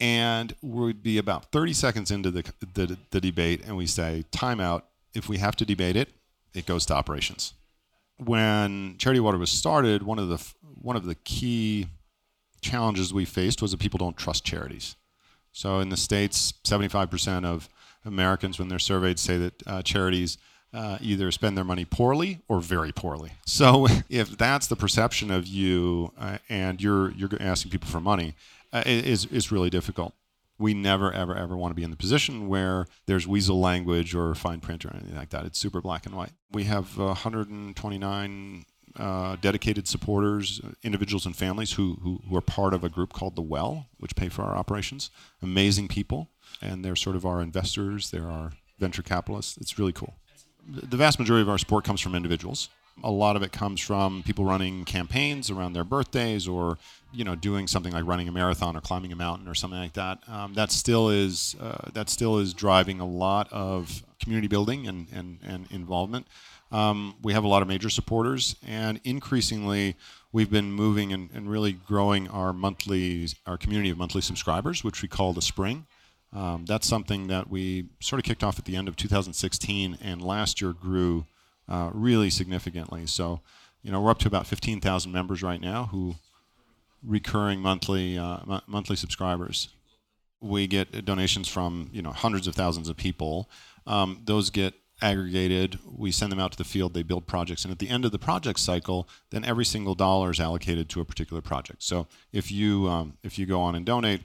And 0.00 0.56
we'd 0.62 1.02
be 1.02 1.18
about 1.18 1.52
30 1.52 1.74
seconds 1.74 2.10
into 2.10 2.30
the, 2.30 2.50
the, 2.72 2.96
the 3.10 3.20
debate, 3.20 3.62
and 3.66 3.76
we 3.76 3.86
say, 3.86 4.24
timeout. 4.32 4.82
If 5.12 5.28
we 5.28 5.36
have 5.36 5.54
to 5.56 5.66
debate 5.66 5.96
it, 5.96 6.08
it 6.54 6.64
goes 6.64 6.86
to 6.86 6.94
operations. 6.94 7.52
When 8.16 8.96
Charity 8.96 9.20
Water 9.20 9.38
was 9.38 9.50
started, 9.50 10.02
one 10.02 10.18
of 10.18 10.28
the 10.28 10.42
one 10.62 10.96
of 10.96 11.04
the 11.04 11.16
key 11.16 11.88
challenges 12.60 13.12
we 13.12 13.24
faced 13.24 13.60
was 13.60 13.72
that 13.72 13.80
people 13.80 13.98
don't 13.98 14.16
trust 14.16 14.44
charities. 14.44 14.94
So 15.52 15.80
in 15.80 15.88
the 15.88 15.96
states, 15.96 16.52
75% 16.64 17.44
of 17.44 17.68
Americans, 18.04 18.58
when 18.58 18.68
they're 18.68 18.78
surveyed, 18.78 19.18
say 19.18 19.36
that 19.38 19.66
uh, 19.66 19.82
charities 19.82 20.38
uh, 20.72 20.98
either 21.00 21.30
spend 21.32 21.56
their 21.56 21.64
money 21.64 21.84
poorly 21.84 22.40
or 22.48 22.60
very 22.60 22.92
poorly. 22.92 23.32
So 23.44 23.86
if 24.08 24.36
that's 24.36 24.66
the 24.66 24.76
perception 24.76 25.30
of 25.30 25.46
you, 25.46 26.12
uh, 26.18 26.38
and 26.48 26.80
you're 26.80 27.10
you're 27.12 27.30
asking 27.40 27.72
people 27.72 27.88
for 27.88 28.00
money, 28.00 28.34
uh, 28.72 28.82
is 28.86 29.26
is 29.26 29.50
really 29.50 29.70
difficult. 29.70 30.14
We 30.58 30.74
never 30.74 31.12
ever 31.12 31.34
ever 31.34 31.56
want 31.56 31.72
to 31.72 31.74
be 31.74 31.82
in 31.82 31.90
the 31.90 31.96
position 31.96 32.48
where 32.48 32.86
there's 33.06 33.26
weasel 33.26 33.58
language 33.58 34.14
or 34.14 34.34
fine 34.34 34.60
print 34.60 34.84
or 34.84 34.94
anything 34.94 35.16
like 35.16 35.30
that. 35.30 35.44
It's 35.44 35.58
super 35.58 35.80
black 35.80 36.06
and 36.06 36.14
white. 36.14 36.32
We 36.52 36.64
have 36.64 36.96
129 36.96 38.64
uh, 38.96 39.36
dedicated 39.40 39.86
supporters, 39.86 40.60
uh, 40.64 40.70
individuals 40.82 41.26
and 41.26 41.36
families 41.36 41.72
who, 41.72 41.98
who, 42.02 42.20
who 42.28 42.36
are 42.36 42.40
part 42.40 42.74
of 42.74 42.84
a 42.84 42.88
group 42.88 43.12
called 43.12 43.36
The 43.36 43.42
Well, 43.42 43.86
which 43.98 44.16
pay 44.16 44.28
for 44.28 44.42
our 44.42 44.56
operations. 44.56 45.10
Amazing 45.42 45.88
people, 45.88 46.28
and 46.60 46.84
they're 46.84 46.96
sort 46.96 47.16
of 47.16 47.24
our 47.24 47.40
investors, 47.40 48.10
they're 48.10 48.30
our 48.30 48.52
venture 48.78 49.02
capitalists. 49.02 49.56
It's 49.58 49.78
really 49.78 49.92
cool. 49.92 50.14
The 50.66 50.96
vast 50.96 51.18
majority 51.18 51.42
of 51.42 51.48
our 51.48 51.58
support 51.58 51.84
comes 51.84 52.00
from 52.00 52.14
individuals. 52.14 52.68
A 53.02 53.10
lot 53.10 53.36
of 53.36 53.42
it 53.42 53.52
comes 53.52 53.80
from 53.80 54.22
people 54.24 54.44
running 54.44 54.84
campaigns 54.84 55.50
around 55.50 55.72
their 55.72 55.84
birthdays 55.84 56.46
or 56.46 56.76
you 57.12 57.24
know 57.24 57.34
doing 57.34 57.66
something 57.66 57.92
like 57.92 58.04
running 58.04 58.28
a 58.28 58.32
marathon 58.32 58.76
or 58.76 58.82
climbing 58.82 59.10
a 59.10 59.16
mountain 59.16 59.48
or 59.48 59.54
something 59.54 59.78
like 59.78 59.94
that. 59.94 60.18
Um, 60.28 60.52
that 60.54 60.70
still 60.70 61.08
is 61.08 61.56
uh, 61.60 61.90
that 61.94 62.10
still 62.10 62.38
is 62.38 62.52
driving 62.52 63.00
a 63.00 63.06
lot 63.06 63.50
of 63.52 64.02
community 64.20 64.48
building 64.48 64.86
and, 64.86 65.06
and, 65.12 65.38
and 65.42 65.66
involvement. 65.70 66.26
Um, 66.72 67.16
we 67.22 67.32
have 67.32 67.44
a 67.44 67.48
lot 67.48 67.62
of 67.62 67.68
major 67.68 67.90
supporters, 67.90 68.56
and 68.66 69.00
increasingly, 69.04 69.96
we've 70.32 70.50
been 70.50 70.72
moving 70.72 71.12
and, 71.12 71.28
and, 71.34 71.50
really 71.50 71.72
growing 71.72 72.28
our 72.28 72.52
monthly, 72.52 73.28
our 73.46 73.58
community 73.58 73.90
of 73.90 73.98
monthly 73.98 74.20
subscribers, 74.20 74.84
which 74.84 75.02
we 75.02 75.08
call 75.08 75.32
the 75.32 75.42
Spring. 75.42 75.86
Um, 76.32 76.64
that's 76.66 76.86
something 76.86 77.26
that 77.26 77.50
we 77.50 77.86
sort 77.98 78.20
of 78.20 78.24
kicked 78.24 78.44
off 78.44 78.58
at 78.58 78.66
the 78.66 78.76
end 78.76 78.86
of 78.86 78.94
2016, 78.94 79.98
and 80.00 80.22
last 80.22 80.60
year 80.60 80.72
grew 80.72 81.26
uh, 81.68 81.90
really 81.92 82.30
significantly. 82.30 83.06
So, 83.06 83.40
you 83.82 83.90
know, 83.90 84.00
we're 84.00 84.10
up 84.12 84.18
to 84.18 84.28
about 84.28 84.46
15,000 84.46 85.10
members 85.10 85.42
right 85.42 85.60
now 85.60 85.86
who 85.86 86.14
recurring 87.02 87.60
monthly 87.60 88.18
uh, 88.18 88.38
m- 88.48 88.60
monthly 88.66 88.96
subscribers. 88.96 89.68
We 90.40 90.66
get 90.66 91.04
donations 91.04 91.48
from 91.48 91.90
you 91.92 92.02
know 92.02 92.12
hundreds 92.12 92.46
of 92.46 92.54
thousands 92.54 92.88
of 92.88 92.96
people. 92.96 93.48
Um, 93.86 94.22
those 94.24 94.50
get 94.50 94.74
aggregated. 95.02 95.78
We 95.84 96.10
send 96.12 96.32
them 96.32 96.40
out 96.40 96.52
to 96.52 96.58
the 96.58 96.64
field. 96.64 96.94
They 96.94 97.02
build 97.02 97.26
projects, 97.26 97.64
and 97.64 97.72
at 97.72 97.78
the 97.78 97.88
end 97.88 98.04
of 98.04 98.12
the 98.12 98.18
project 98.18 98.60
cycle, 98.60 99.08
then 99.30 99.44
every 99.44 99.64
single 99.64 99.94
dollar 99.94 100.30
is 100.30 100.40
allocated 100.40 100.88
to 100.90 101.00
a 101.00 101.04
particular 101.04 101.42
project. 101.42 101.82
So 101.82 102.06
if 102.32 102.50
you 102.50 102.88
um, 102.88 103.18
if 103.22 103.38
you 103.38 103.46
go 103.46 103.60
on 103.60 103.74
and 103.74 103.84
donate 103.84 104.22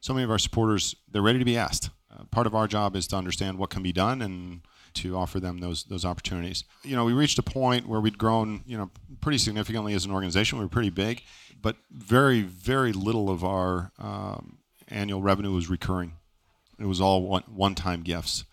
So 0.00 0.14
many 0.14 0.22
of 0.24 0.30
our 0.30 0.38
supporters, 0.38 0.94
they're 1.10 1.22
ready 1.22 1.40
to 1.40 1.44
be 1.44 1.56
asked. 1.56 1.90
Uh, 2.10 2.22
part 2.30 2.46
of 2.46 2.54
our 2.54 2.68
job 2.68 2.96
is 2.96 3.06
to 3.08 3.16
understand 3.16 3.58
what 3.58 3.68
can 3.70 3.82
be 3.82 3.92
done 3.92 4.22
and 4.22 4.60
to 4.94 5.16
offer 5.16 5.40
them 5.40 5.58
those 5.58 5.82
those 5.84 6.04
opportunities. 6.04 6.64
You 6.82 6.94
know, 6.96 7.04
we 7.04 7.12
reached 7.12 7.38
a 7.38 7.42
point 7.42 7.86
where 7.86 8.00
we'd 8.00 8.16
grown, 8.16 8.62
you 8.66 8.78
know, 8.78 8.90
pretty 9.20 9.38
significantly 9.38 9.92
as 9.94 10.04
an 10.04 10.12
organization. 10.12 10.58
We 10.58 10.64
were 10.64 10.70
pretty 10.70 10.90
big, 10.90 11.22
but 11.60 11.76
very 11.90 12.42
very 12.42 12.92
little 12.92 13.28
of 13.28 13.44
our 13.44 13.90
um, 13.98 14.58
annual 14.88 15.20
revenue 15.20 15.52
was 15.52 15.68
recurring. 15.68 16.12
It 16.78 16.86
was 16.86 17.00
all 17.00 17.22
one 17.22 17.42
one 17.48 17.74
time 17.74 18.02
gifts 18.02 18.44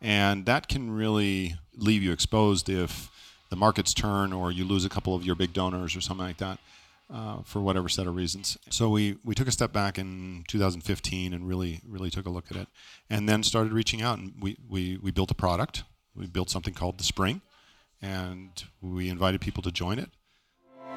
and 0.00 0.46
that 0.46 0.68
can 0.68 0.90
really 0.90 1.56
leave 1.76 2.02
you 2.02 2.12
exposed 2.12 2.68
if 2.68 3.10
the 3.50 3.56
markets 3.56 3.94
turn 3.94 4.32
or 4.32 4.52
you 4.52 4.64
lose 4.64 4.84
a 4.84 4.88
couple 4.88 5.14
of 5.14 5.24
your 5.24 5.34
big 5.34 5.52
donors 5.52 5.96
or 5.96 6.00
something 6.00 6.26
like 6.26 6.38
that 6.38 6.58
uh, 7.12 7.38
for 7.44 7.60
whatever 7.60 7.88
set 7.88 8.06
of 8.06 8.14
reasons. 8.14 8.58
So 8.70 8.90
we, 8.90 9.16
we 9.24 9.34
took 9.34 9.48
a 9.48 9.52
step 9.52 9.72
back 9.72 9.98
in 9.98 10.44
2015 10.48 11.32
and 11.32 11.48
really 11.48 11.80
really 11.88 12.10
took 12.10 12.26
a 12.26 12.30
look 12.30 12.50
at 12.50 12.56
it, 12.56 12.68
and 13.08 13.28
then 13.28 13.42
started 13.42 13.72
reaching 13.72 14.02
out 14.02 14.18
and 14.18 14.34
we, 14.40 14.56
we, 14.68 14.98
we 14.98 15.10
built 15.10 15.30
a 15.30 15.34
product. 15.34 15.84
We 16.14 16.26
built 16.26 16.50
something 16.50 16.74
called 16.74 16.98
the 16.98 17.04
Spring, 17.04 17.40
and 18.02 18.50
we 18.82 19.08
invited 19.08 19.40
people 19.40 19.62
to 19.62 19.70
join 19.70 19.98
it. 19.98 20.10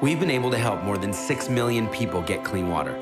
We've 0.00 0.18
been 0.18 0.30
able 0.30 0.50
to 0.50 0.58
help 0.58 0.82
more 0.82 0.98
than 0.98 1.12
six 1.12 1.48
million 1.48 1.86
people 1.88 2.22
get 2.22 2.42
clean 2.42 2.68
water, 2.68 2.92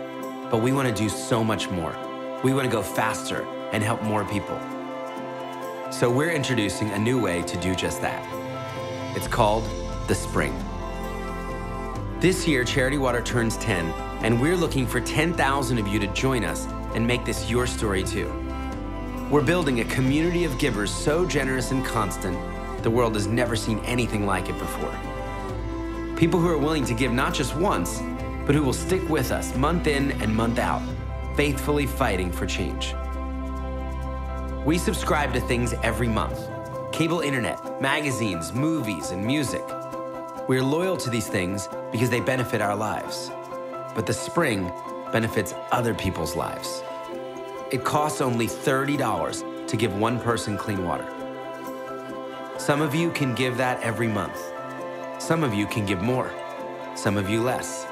but 0.50 0.62
we 0.62 0.70
want 0.72 0.86
to 0.88 0.94
do 0.94 1.08
so 1.08 1.42
much 1.42 1.70
more. 1.70 1.96
We 2.44 2.52
want 2.52 2.66
to 2.66 2.70
go 2.70 2.82
faster 2.82 3.42
and 3.72 3.82
help 3.82 4.02
more 4.02 4.24
people. 4.26 4.58
So 5.90 6.08
we're 6.08 6.30
introducing 6.30 6.88
a 6.90 6.98
new 6.98 7.20
way 7.20 7.42
to 7.42 7.56
do 7.56 7.74
just 7.74 8.00
that. 8.00 8.24
It's 9.16 9.26
called 9.26 9.64
the 10.06 10.14
Spring. 10.14 10.54
This 12.20 12.46
year, 12.46 12.62
Charity 12.62 12.96
Water 12.96 13.20
turns 13.20 13.56
10, 13.56 13.86
and 14.22 14.40
we're 14.40 14.56
looking 14.56 14.86
for 14.86 15.00
10,000 15.00 15.78
of 15.78 15.88
you 15.88 15.98
to 15.98 16.06
join 16.08 16.44
us 16.44 16.66
and 16.94 17.04
make 17.04 17.24
this 17.24 17.50
your 17.50 17.66
story 17.66 18.04
too. 18.04 18.32
We're 19.32 19.42
building 19.42 19.80
a 19.80 19.84
community 19.86 20.44
of 20.44 20.56
givers 20.58 20.92
so 20.92 21.26
generous 21.26 21.72
and 21.72 21.84
constant, 21.84 22.38
the 22.84 22.90
world 22.90 23.16
has 23.16 23.26
never 23.26 23.56
seen 23.56 23.80
anything 23.80 24.26
like 24.26 24.48
it 24.48 24.58
before. 24.60 24.96
People 26.14 26.38
who 26.38 26.48
are 26.48 26.58
willing 26.58 26.84
to 26.84 26.94
give 26.94 27.10
not 27.10 27.34
just 27.34 27.56
once, 27.56 28.00
but 28.46 28.54
who 28.54 28.62
will 28.62 28.72
stick 28.72 29.06
with 29.08 29.32
us 29.32 29.56
month 29.56 29.88
in 29.88 30.12
and 30.22 30.32
month 30.32 30.60
out, 30.60 30.82
faithfully 31.36 31.86
fighting 31.86 32.30
for 32.30 32.46
change. 32.46 32.94
We 34.70 34.78
subscribe 34.78 35.32
to 35.32 35.40
things 35.40 35.74
every 35.82 36.06
month 36.06 36.48
cable 36.92 37.22
internet, 37.22 37.82
magazines, 37.82 38.52
movies, 38.52 39.10
and 39.10 39.20
music. 39.26 39.64
We're 40.46 40.62
loyal 40.62 40.96
to 40.98 41.10
these 41.10 41.26
things 41.26 41.68
because 41.90 42.08
they 42.08 42.20
benefit 42.20 42.60
our 42.60 42.76
lives. 42.76 43.32
But 43.96 44.06
the 44.06 44.12
spring 44.12 44.70
benefits 45.10 45.54
other 45.72 45.92
people's 45.92 46.36
lives. 46.36 46.84
It 47.72 47.82
costs 47.82 48.20
only 48.20 48.46
$30 48.46 49.66
to 49.66 49.76
give 49.76 49.98
one 49.98 50.20
person 50.20 50.56
clean 50.56 50.84
water. 50.84 51.08
Some 52.56 52.80
of 52.80 52.94
you 52.94 53.10
can 53.10 53.34
give 53.34 53.56
that 53.56 53.82
every 53.82 54.06
month. 54.06 54.40
Some 55.18 55.42
of 55.42 55.52
you 55.52 55.66
can 55.66 55.84
give 55.84 56.00
more. 56.00 56.30
Some 56.94 57.16
of 57.16 57.28
you 57.28 57.42
less. 57.42 57.86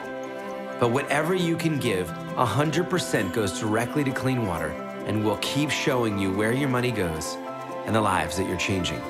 But 0.79 0.93
whatever 0.93 1.35
you 1.35 1.57
can 1.57 1.81
give, 1.81 2.09
100% 2.37 3.33
goes 3.33 3.59
directly 3.59 4.05
to 4.05 4.13
clean 4.13 4.47
water 4.47 4.88
and 5.09 5.25
we'll 5.25 5.39
keep 5.39 5.71
showing 5.71 6.19
you 6.19 6.31
where 6.31 6.53
your 6.53 6.69
money 6.69 6.93
goes 6.93 7.37
and 7.87 7.95
the 7.95 8.01
lives 8.01 8.37
that 8.37 8.47
you're 8.47 8.59
changing. 8.59 9.01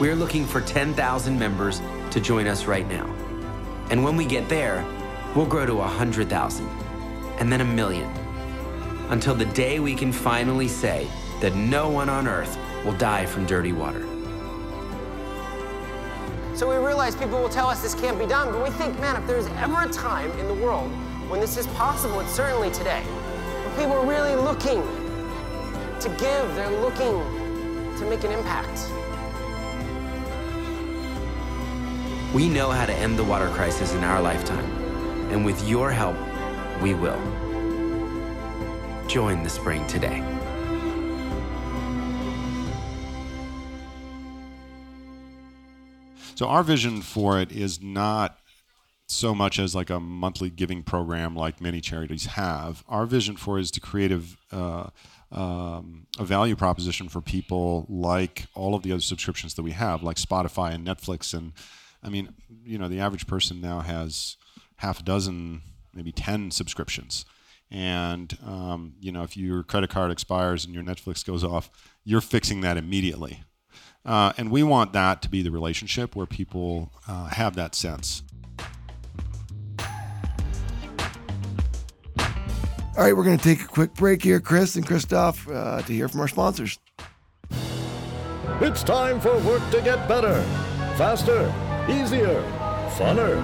We're 0.00 0.16
looking 0.16 0.46
for 0.46 0.62
10,000 0.62 1.38
members 1.38 1.82
to 2.10 2.20
join 2.20 2.46
us 2.46 2.64
right 2.64 2.88
now. 2.88 3.06
And 3.90 4.02
when 4.02 4.16
we 4.16 4.24
get 4.24 4.48
there, 4.48 4.84
we'll 5.36 5.46
grow 5.46 5.66
to 5.66 5.74
100,000 5.74 6.66
and 7.38 7.52
then 7.52 7.60
a 7.60 7.64
million 7.64 8.10
until 9.10 9.34
the 9.34 9.44
day 9.44 9.78
we 9.78 9.94
can 9.94 10.10
finally 10.10 10.68
say 10.68 11.06
that 11.40 11.54
no 11.54 11.90
one 11.90 12.08
on 12.08 12.26
earth 12.26 12.58
will 12.84 12.96
die 12.96 13.26
from 13.26 13.44
dirty 13.44 13.72
water. 13.72 14.06
So 16.54 16.68
we 16.68 16.76
realize 16.76 17.14
people 17.14 17.42
will 17.42 17.48
tell 17.50 17.68
us 17.68 17.82
this 17.82 17.94
can't 17.94 18.18
be 18.18 18.26
done, 18.26 18.52
but 18.52 18.64
we 18.64 18.70
think, 18.70 18.98
man, 19.00 19.20
if 19.20 19.26
there's 19.26 19.48
ever 19.58 19.82
a 19.82 19.88
time 19.90 20.30
in 20.38 20.46
the 20.46 20.54
world 20.54 20.90
when 21.28 21.40
this 21.40 21.58
is 21.58 21.66
possible, 21.68 22.20
it's 22.20 22.30
certainly 22.30 22.70
today. 22.70 23.04
People 23.76 23.92
are 23.94 24.06
really 24.06 24.36
looking 24.36 24.82
to 26.00 26.08
give, 26.10 26.54
they're 26.54 26.80
looking 26.80 27.20
to 27.98 28.06
make 28.08 28.22
an 28.22 28.30
impact. 28.30 28.88
We 32.32 32.48
know 32.48 32.70
how 32.70 32.86
to 32.86 32.92
end 32.92 33.18
the 33.18 33.24
water 33.24 33.48
crisis 33.48 33.92
in 33.94 34.04
our 34.04 34.22
lifetime, 34.22 34.64
and 35.30 35.44
with 35.44 35.68
your 35.68 35.90
help, 35.90 36.16
we 36.80 36.94
will. 36.94 37.20
Join 39.08 39.42
the 39.42 39.50
spring 39.50 39.86
today. 39.88 40.22
So, 46.36 46.46
our 46.46 46.62
vision 46.62 47.02
for 47.02 47.40
it 47.40 47.52
is 47.52 47.80
not 47.80 48.38
so 49.14 49.34
much 49.34 49.58
as 49.58 49.74
like 49.74 49.90
a 49.90 50.00
monthly 50.00 50.50
giving 50.50 50.82
program 50.82 51.36
like 51.36 51.60
many 51.60 51.80
charities 51.80 52.26
have. 52.26 52.84
Our 52.88 53.06
vision 53.06 53.36
for 53.36 53.58
is 53.58 53.70
to 53.72 53.80
create 53.80 54.12
a, 54.12 54.22
uh, 54.52 54.90
um, 55.32 56.06
a 56.18 56.24
value 56.24 56.56
proposition 56.56 57.08
for 57.08 57.20
people 57.20 57.86
like 57.88 58.46
all 58.54 58.74
of 58.74 58.82
the 58.82 58.92
other 58.92 59.00
subscriptions 59.00 59.54
that 59.54 59.62
we 59.62 59.72
have, 59.72 60.02
like 60.02 60.16
Spotify 60.16 60.74
and 60.74 60.86
Netflix. 60.86 61.34
And 61.34 61.52
I 62.02 62.08
mean, 62.08 62.34
you 62.64 62.78
know, 62.78 62.88
the 62.88 63.00
average 63.00 63.26
person 63.26 63.60
now 63.60 63.80
has 63.80 64.36
half 64.76 65.00
a 65.00 65.02
dozen, 65.02 65.62
maybe 65.94 66.12
10 66.12 66.50
subscriptions. 66.50 67.24
And, 67.70 68.36
um, 68.46 68.94
you 69.00 69.10
know, 69.10 69.22
if 69.22 69.36
your 69.36 69.62
credit 69.62 69.90
card 69.90 70.10
expires 70.10 70.64
and 70.64 70.74
your 70.74 70.84
Netflix 70.84 71.24
goes 71.24 71.42
off, 71.42 71.70
you're 72.04 72.20
fixing 72.20 72.60
that 72.60 72.76
immediately. 72.76 73.42
Uh, 74.04 74.32
and 74.36 74.50
we 74.50 74.62
want 74.62 74.92
that 74.92 75.22
to 75.22 75.30
be 75.30 75.42
the 75.42 75.50
relationship 75.50 76.14
where 76.14 76.26
people 76.26 76.92
uh, 77.08 77.26
have 77.26 77.56
that 77.56 77.74
sense. 77.74 78.22
All 82.96 83.02
right, 83.02 83.16
we're 83.16 83.24
going 83.24 83.38
to 83.38 83.42
take 83.42 83.60
a 83.60 83.66
quick 83.66 83.92
break 83.94 84.22
here, 84.22 84.38
Chris 84.38 84.76
and 84.76 84.86
Christoph, 84.86 85.48
uh, 85.48 85.82
to 85.82 85.92
hear 85.92 86.06
from 86.06 86.20
our 86.20 86.28
sponsors. 86.28 86.78
It's 88.60 88.84
time 88.84 89.20
for 89.20 89.36
work 89.40 89.68
to 89.72 89.80
get 89.82 90.06
better, 90.06 90.40
faster, 90.96 91.52
easier, 91.88 92.40
funner. 92.96 93.34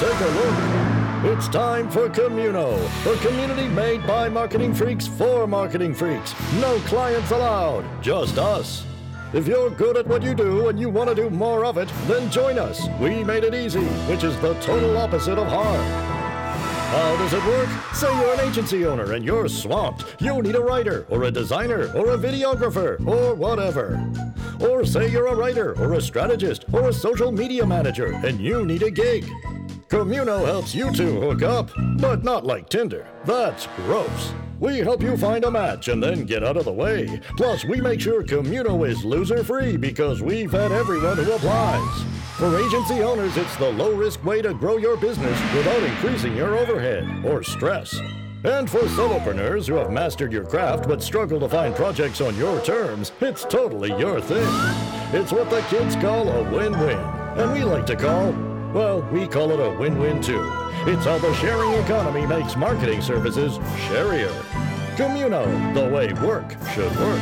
take 0.00 0.20
a 0.20 1.24
look. 1.24 1.32
It's 1.32 1.46
time 1.46 1.88
for 1.88 2.08
Communo, 2.08 2.78
the 3.04 3.16
community 3.22 3.68
made 3.68 4.04
by 4.08 4.28
marketing 4.28 4.74
freaks 4.74 5.06
for 5.06 5.46
marketing 5.46 5.94
freaks. 5.94 6.34
No 6.54 6.76
clients 6.80 7.30
allowed, 7.30 7.84
just 8.02 8.38
us. 8.38 8.84
If 9.32 9.46
you're 9.46 9.70
good 9.70 9.98
at 9.98 10.08
what 10.08 10.24
you 10.24 10.34
do 10.34 10.68
and 10.68 10.80
you 10.80 10.90
want 10.90 11.10
to 11.10 11.14
do 11.14 11.30
more 11.30 11.64
of 11.64 11.78
it, 11.78 11.88
then 12.08 12.28
join 12.28 12.58
us. 12.58 12.88
We 12.98 13.22
made 13.22 13.44
it 13.44 13.54
easy, 13.54 13.84
which 14.10 14.24
is 14.24 14.36
the 14.40 14.54
total 14.54 14.96
opposite 14.96 15.38
of 15.38 15.46
hard. 15.46 16.19
How 16.90 17.16
does 17.18 17.32
it 17.32 17.44
work? 17.44 17.68
Say 17.94 18.12
you're 18.18 18.34
an 18.34 18.40
agency 18.40 18.84
owner 18.84 19.12
and 19.12 19.24
you're 19.24 19.48
swamped. 19.48 20.16
You 20.20 20.42
need 20.42 20.56
a 20.56 20.60
writer, 20.60 21.06
or 21.08 21.22
a 21.22 21.30
designer, 21.30 21.88
or 21.94 22.10
a 22.10 22.18
videographer, 22.18 22.98
or 23.06 23.32
whatever. 23.34 24.04
Or 24.58 24.84
say 24.84 25.08
you're 25.08 25.28
a 25.28 25.36
writer, 25.36 25.78
or 25.80 25.94
a 25.94 26.00
strategist, 26.00 26.64
or 26.72 26.88
a 26.88 26.92
social 26.92 27.30
media 27.30 27.64
manager, 27.64 28.14
and 28.24 28.40
you 28.40 28.66
need 28.66 28.82
a 28.82 28.90
gig. 28.90 29.24
Communo 29.86 30.44
helps 30.44 30.74
you 30.74 30.90
two 30.90 31.20
hook 31.20 31.42
up, 31.42 31.70
but 31.98 32.24
not 32.24 32.44
like 32.44 32.68
Tinder. 32.68 33.06
That's 33.24 33.68
gross. 33.76 34.32
We 34.60 34.80
help 34.80 35.02
you 35.02 35.16
find 35.16 35.44
a 35.44 35.50
match 35.50 35.88
and 35.88 36.02
then 36.02 36.26
get 36.26 36.44
out 36.44 36.58
of 36.58 36.66
the 36.66 36.72
way. 36.72 37.18
Plus, 37.38 37.64
we 37.64 37.80
make 37.80 37.98
sure 37.98 38.22
Communo 38.22 38.84
is 38.84 39.06
loser 39.06 39.42
free 39.42 39.78
because 39.78 40.20
we 40.20 40.44
vet 40.44 40.70
everyone 40.70 41.16
who 41.16 41.32
applies. 41.32 42.04
For 42.36 42.58
agency 42.58 43.02
owners, 43.02 43.38
it's 43.38 43.56
the 43.56 43.70
low 43.70 43.94
risk 43.94 44.22
way 44.22 44.42
to 44.42 44.52
grow 44.52 44.76
your 44.76 44.98
business 44.98 45.40
without 45.54 45.82
increasing 45.82 46.36
your 46.36 46.58
overhead 46.58 47.24
or 47.24 47.42
stress. 47.42 47.98
And 48.44 48.68
for 48.68 48.80
solopreneurs 48.80 49.66
who 49.66 49.76
have 49.76 49.90
mastered 49.90 50.30
your 50.30 50.44
craft 50.44 50.86
but 50.86 51.02
struggle 51.02 51.40
to 51.40 51.48
find 51.48 51.74
projects 51.74 52.20
on 52.20 52.36
your 52.36 52.60
terms, 52.60 53.12
it's 53.22 53.44
totally 53.44 53.98
your 53.98 54.20
thing. 54.20 54.46
It's 55.18 55.32
what 55.32 55.48
the 55.48 55.62
kids 55.70 55.96
call 55.96 56.28
a 56.28 56.42
win 56.52 56.78
win. 56.78 56.98
And 57.38 57.50
we 57.52 57.64
like 57.64 57.86
to 57.86 57.96
call, 57.96 58.32
well, 58.74 59.00
we 59.10 59.26
call 59.26 59.52
it 59.52 59.60
a 59.60 59.78
win 59.78 59.98
win 59.98 60.20
too. 60.20 60.59
It's 60.86 61.04
how 61.04 61.18
the 61.18 61.34
sharing 61.34 61.74
economy 61.74 62.26
makes 62.26 62.56
marketing 62.56 63.02
services 63.02 63.58
sharier. 63.86 64.32
Communo, 64.96 65.44
the 65.74 65.86
way 65.94 66.10
work 66.26 66.52
should 66.72 66.90
work. 66.96 67.20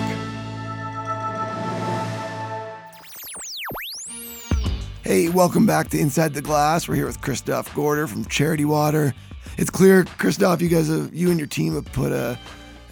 Hey, 5.03 5.29
welcome 5.29 5.67
back 5.67 5.89
to 5.89 5.99
Inside 5.99 6.35
the 6.35 6.41
Glass. 6.41 6.87
We're 6.87 6.95
here 6.95 7.07
with 7.07 7.21
Christoph 7.21 7.75
Gorder 7.75 8.07
from 8.07 8.27
Charity 8.27 8.65
Water. 8.65 9.13
It's 9.57 9.71
clear, 9.71 10.05
Christoph, 10.05 10.63
you 10.63 10.69
guys 10.69 10.87
have, 10.87 11.13
you 11.13 11.31
and 11.31 11.41
your 11.41 11.49
team 11.49 11.75
have 11.75 11.87
put 11.87 12.13
a, 12.13 12.39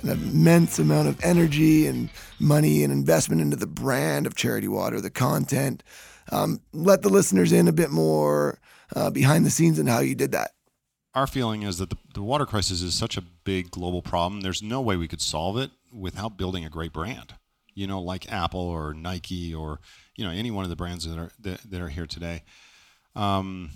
an 0.02 0.08
immense 0.08 0.80
amount 0.80 1.06
of 1.06 1.16
energy 1.22 1.86
and 1.86 2.10
money 2.40 2.82
and 2.82 2.92
investment 2.92 3.40
into 3.40 3.56
the 3.56 3.68
brand 3.68 4.26
of 4.26 4.34
Charity 4.34 4.66
Water, 4.66 5.00
the 5.00 5.10
content. 5.10 5.84
Um, 6.32 6.60
let 6.72 7.02
the 7.02 7.08
listeners 7.08 7.52
in 7.52 7.68
a 7.68 7.72
bit 7.72 7.90
more 7.90 8.58
uh, 8.96 9.10
behind 9.10 9.46
the 9.46 9.50
scenes 9.50 9.78
and 9.78 9.88
how 9.88 10.00
you 10.00 10.16
did 10.16 10.32
that. 10.32 10.55
Our 11.16 11.26
feeling 11.26 11.62
is 11.62 11.78
that 11.78 11.88
the, 11.88 11.96
the 12.12 12.22
water 12.22 12.44
crisis 12.44 12.82
is 12.82 12.94
such 12.94 13.16
a 13.16 13.22
big 13.22 13.70
global 13.70 14.02
problem. 14.02 14.42
There's 14.42 14.62
no 14.62 14.82
way 14.82 14.98
we 14.98 15.08
could 15.08 15.22
solve 15.22 15.56
it 15.56 15.70
without 15.90 16.36
building 16.36 16.62
a 16.62 16.68
great 16.68 16.92
brand. 16.92 17.32
You 17.74 17.86
know, 17.86 18.02
like 18.02 18.30
Apple 18.30 18.60
or 18.60 18.92
Nike 18.92 19.54
or 19.54 19.80
you 20.14 20.26
know 20.26 20.30
any 20.30 20.50
one 20.50 20.64
of 20.64 20.70
the 20.70 20.76
brands 20.76 21.08
that 21.08 21.18
are 21.18 21.30
that, 21.40 21.70
that 21.70 21.80
are 21.80 21.88
here 21.88 22.06
today. 22.06 22.42
Um, 23.14 23.70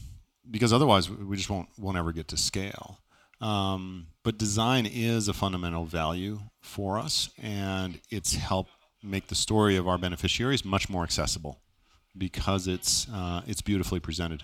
because 0.50 0.70
otherwise 0.70 1.08
we 1.08 1.34
just 1.34 1.48
won't 1.48 1.70
won't 1.78 1.96
ever 1.96 2.12
get 2.12 2.28
to 2.28 2.36
scale. 2.36 2.98
Um, 3.40 4.08
but 4.22 4.36
design 4.36 4.84
is 4.84 5.26
a 5.26 5.32
fundamental 5.32 5.86
value 5.86 6.40
for 6.60 6.98
us, 6.98 7.30
and 7.42 8.00
it's 8.10 8.34
helped 8.34 8.72
make 9.02 9.28
the 9.28 9.34
story 9.34 9.76
of 9.76 9.88
our 9.88 9.96
beneficiaries 9.96 10.62
much 10.62 10.90
more 10.90 11.04
accessible 11.04 11.62
because 12.18 12.68
it's 12.68 13.08
uh, 13.10 13.40
it's 13.46 13.62
beautifully 13.62 13.98
presented. 13.98 14.42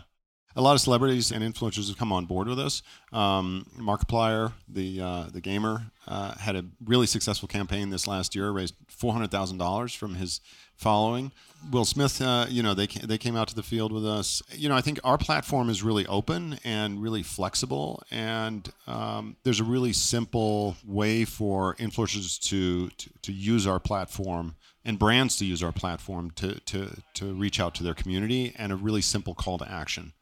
A 0.59 0.63
lot 0.63 0.73
of 0.73 0.81
celebrities 0.81 1.33
and 1.33 1.45
influencers 1.45 1.89
have 1.89 1.99
come 1.99 2.13
on 2.13 2.25
board 2.25 2.49
with 2.49 2.59
us. 2.59 2.83
Um, 3.13 3.67
Markiplier, 3.79 4.53
the 4.67 5.01
uh, 5.03 5.25
the 5.31 5.43
gamer, 5.43 5.93
uh, 6.09 6.35
had 6.39 6.57
a 6.57 6.65
really 6.83 7.07
successful 7.07 7.47
campaign 7.47 7.91
this 7.91 8.07
last 8.07 8.35
year, 8.35 8.51
raised 8.51 8.75
four 8.89 9.13
hundred 9.13 9.31
thousand 9.31 9.59
dollars 9.59 9.93
from 9.93 10.15
his 10.15 10.41
following. 10.77 11.31
Will 11.71 11.85
Smith, 11.85 12.23
uh, 12.23 12.47
you 12.49 12.63
know, 12.63 12.73
they 12.73 12.87
they 12.87 13.19
came 13.19 13.37
out 13.37 13.49
to 13.49 13.55
the 13.55 13.63
field 13.63 13.93
with 13.93 14.07
us. 14.07 14.43
You 14.51 14.71
know, 14.71 14.77
I 14.77 14.81
think 14.81 14.99
our 15.05 15.19
platform 15.19 15.69
is 15.69 15.83
really 15.83 16.07
open 16.07 16.59
and 16.65 17.03
really 17.03 17.23
flexible, 17.23 18.03
and 18.11 18.67
um, 18.87 19.37
there's 19.43 19.61
a 19.61 19.65
really 19.65 19.93
simple 19.93 20.77
way 20.87 21.27
for 21.27 21.75
influencers 21.75 22.41
to, 22.49 22.89
to 22.89 23.11
to 23.21 23.33
use 23.33 23.67
our 23.67 23.79
platform 23.79 24.57
and 24.87 24.99
brands 24.99 25.37
to 25.39 25.45
use 25.45 25.63
our 25.63 25.73
platform 25.73 26.31
to 26.31 26.61
to 26.61 27.03
to 27.13 27.35
reach 27.35 27.61
out 27.61 27.75
to 27.75 27.83
their 27.83 27.95
community, 27.95 28.55
and 28.57 28.73
a 28.73 28.77
really 28.77 29.03
simple 29.03 29.35
call 29.35 29.59
to 29.59 29.71
action. 29.71 30.15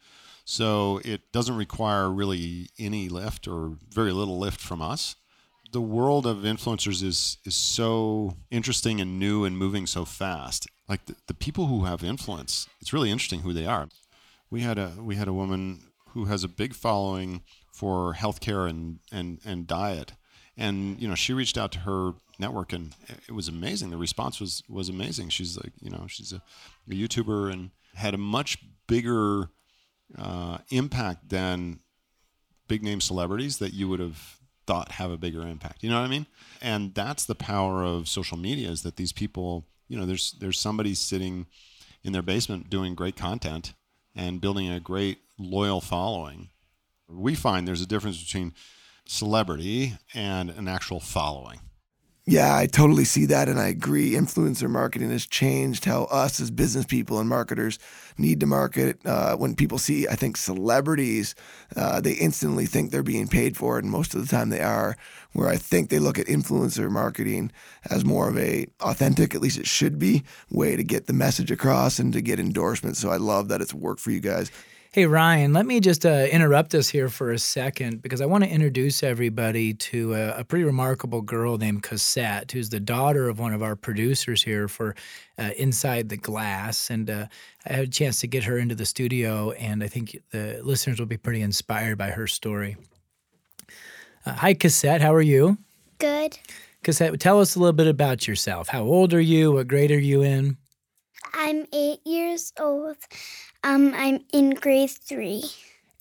So 0.45 1.01
it 1.05 1.33
doesn't 1.33 1.57
require 1.57 2.11
really 2.11 2.69
any 2.79 3.09
lift 3.09 3.49
or 3.49 3.79
very 3.91 4.13
little 4.13 4.39
lift 4.39 4.61
from 4.61 4.83
us. 4.83 5.17
The 5.73 5.81
world 5.81 6.27
of 6.27 6.39
influencers 6.39 7.03
is 7.03 7.39
is 7.45 7.57
so 7.57 8.37
interesting 8.51 9.01
and 9.01 9.19
new 9.19 9.45
and 9.45 9.59
moving 9.59 9.87
so 9.87 10.05
fast. 10.05 10.69
Like 10.89 11.07
the, 11.07 11.17
the 11.27 11.35
people 11.35 11.67
who 11.67 11.85
have 11.85 12.05
influence, 12.05 12.69
it's 12.81 12.93
really 12.93 13.11
interesting 13.11 13.41
who 13.41 13.53
they 13.53 13.67
are. 13.67 13.89
We 14.51 14.61
had 14.61 14.79
a 14.79 14.93
we 14.99 15.17
had 15.17 15.29
a 15.29 15.33
woman 15.33 15.81
who 16.11 16.27
has 16.27 16.45
a 16.45 16.49
big 16.49 16.75
following 16.75 17.43
for 17.73 18.15
healthcare 18.15 18.69
and 18.69 19.01
and 19.11 19.41
and 19.45 19.67
diet, 19.67 20.13
and 20.57 21.01
you 21.01 21.09
know 21.09 21.17
she 21.17 21.33
reached 21.33 21.59
out 21.59 21.73
to 21.73 21.81
her 21.81 22.13
network 22.39 22.73
and 22.73 22.95
it 23.27 23.33
was 23.33 23.49
amazing. 23.49 23.91
The 23.91 23.97
response 23.97 24.41
was 24.41 24.63
was 24.69 24.89
amazing. 24.89 25.31
She's 25.31 25.57
like 25.57 25.73
you 25.81 25.91
know 25.91 26.05
she's 26.07 26.33
a, 26.33 26.43
a 26.89 26.93
YouTuber 26.95 27.53
and 27.53 27.71
had 27.95 28.15
a 28.15 28.19
much 28.19 28.59
bigger 28.87 29.49
uh, 30.19 30.59
impact 30.71 31.29
than 31.31 31.81
big 32.69 32.83
name 32.83 33.01
celebrities 33.01 33.59
that 33.59 33.73
you 33.73 33.88
would 33.88 34.01
have 34.01 34.38
thought 34.67 34.93
have 34.93 35.11
a 35.11 35.17
bigger 35.17 35.43
impact. 35.43 35.83
You 35.83 35.90
know 35.90 36.01
what 36.01 36.07
I 36.07 36.11
mean? 36.11 36.27
And 36.62 36.95
that's 36.95 37.25
the 37.25 37.35
power 37.35 37.85
of 37.85 38.09
social 38.09 38.38
media 38.38 38.71
is 38.71 38.83
that 38.83 38.97
these 38.97 39.12
people, 39.12 39.67
you 39.88 39.99
know, 39.99 40.07
there's 40.07 40.33
there's 40.33 40.59
somebody 40.59 40.95
sitting 40.95 41.47
in 42.03 42.12
their 42.12 42.23
basement 42.23 42.71
doing 42.71 42.95
great 42.95 43.17
content 43.17 43.75
and 44.14 44.40
building 44.40 44.71
a 44.71 44.81
great 44.81 45.19
loyal 45.38 45.81
following. 45.81 46.51
We 47.09 47.35
find 47.35 47.67
there's 47.67 47.83
a 47.83 47.87
difference 47.87 48.23
between 48.23 48.55
celebrity 49.07 49.95
and 50.14 50.51
an 50.51 50.69
actual 50.69 51.01
following. 51.01 51.61
Yeah, 52.27 52.57
I 52.57 52.65
totally 52.67 53.05
see 53.05 53.27
that. 53.27 53.51
And 53.51 53.61
I 53.61 53.69
agree. 53.69 54.13
Influencer 54.13 54.71
marketing 54.71 55.11
has 55.11 55.27
changed 55.27 55.85
how 55.85 56.05
us 56.05 56.41
as 56.41 56.51
business 56.51 56.87
people 56.87 57.19
and 57.21 57.29
marketers 57.29 57.79
need 58.17 58.41
to 58.41 58.47
market. 58.47 58.99
Uh, 59.05 59.37
when 59.37 59.55
people 59.55 59.77
see, 59.77 60.09
I 60.09 60.15
think, 60.15 60.39
celebrities, 60.39 61.35
uh, 61.77 62.01
they 62.01 62.13
instantly 62.13 62.65
think 62.65 62.91
they're 62.91 63.03
being 63.03 63.29
paid 63.29 63.59
for 63.59 63.79
it. 63.79 63.85
And 63.85 63.93
most 63.93 64.15
of 64.15 64.23
the 64.23 64.27
time 64.27 64.49
they 64.49 64.63
are. 64.63 64.97
Where 65.33 65.49
I 65.49 65.57
think 65.57 65.91
they 65.91 65.99
look 65.99 66.19
at 66.19 66.27
influencer 66.27 66.89
marketing 66.89 67.51
as 67.91 68.05
more 68.05 68.29
of 68.29 68.39
a 68.39 68.69
authentic, 68.81 69.35
at 69.35 69.41
least 69.43 69.59
it 69.59 69.67
should 69.67 69.99
be, 69.99 70.23
way 70.49 70.77
to 70.77 70.85
get 70.85 71.07
the 71.07 71.13
message 71.13 71.51
across 71.51 71.99
and 71.99 72.13
to 72.13 72.23
get 72.23 72.39
endorsements. 72.39 73.01
So 73.01 73.11
I 73.11 73.17
love 73.17 73.49
that 73.49 73.61
it's 73.61 73.75
worked 73.75 74.01
for 74.01 74.13
you 74.13 74.21
guys. 74.21 74.51
Hey, 74.95 75.07
Ryan, 75.07 75.53
let 75.53 75.67
me 75.67 75.81
just 75.81 76.07
uh, 76.07 76.29
interrupt 76.31 76.73
us 76.73 76.89
here 76.89 77.09
for 77.09 77.33
a 77.33 77.39
second 77.41 78.01
because 78.01 78.21
I 78.21 78.27
want 78.27 78.45
to 78.45 78.49
introduce 78.49 79.03
everybody 79.03 79.75
to 79.75 80.15
a, 80.15 80.39
a, 80.39 80.45
pretty 80.45 80.65
remarkable 80.65 81.21
girl 81.21 81.59
named 81.59 81.83
Cassette, 81.83 82.53
who's 82.53 82.69
the 82.69 82.79
daughter 82.79 83.29
of 83.29 83.41
one 83.41 83.53
of 83.53 83.61
our 83.61 83.75
producers 83.75 84.41
here 84.41 84.69
for 84.69 84.95
uh, 85.37 85.51
Inside 85.59 86.11
the 86.11 86.17
Glass. 86.17 86.91
And 86.91 87.11
uh, 87.11 87.27
I 87.67 87.73
had 87.73 87.85
a 87.87 87.89
chance 87.89 88.21
to 88.21 88.29
get 88.29 88.45
her 88.45 88.57
into 88.57 88.77
the 88.77 88.87
studio, 88.87 89.51
and 89.51 89.83
I 89.83 89.89
think 89.89 90.17
the 90.31 90.61
listeners 90.63 91.01
will 91.01 91.07
be 91.07 91.17
pretty 91.17 91.41
inspired 91.41 91.99
by 91.99 92.11
her 92.11 92.29
story. 92.29 92.77
Uh, 94.25 94.35
hi, 94.35 94.55
Cassette. 94.55 95.01
How 95.01 95.13
are 95.13 95.21
you? 95.21 95.59
Good. 95.99 96.39
Cassette, 96.85 97.19
tell 97.19 97.41
us 97.41 97.57
a 97.57 97.59
little 97.59 97.73
bit 97.73 97.89
about 97.89 98.29
yourself. 98.29 98.69
How 98.69 98.85
old 98.85 99.13
are 99.13 99.21
you? 99.21 99.51
What 99.51 99.67
grade 99.67 99.91
are 99.91 99.99
you 99.99 100.23
in? 100.23 100.57
I'm 101.33 101.67
eight 101.73 101.99
years 102.07 102.53
old. 102.61 102.97
Um, 103.64 103.94
I'm 103.96 104.20
in 104.31 104.50
grade 104.50 104.90
three. 104.90 105.44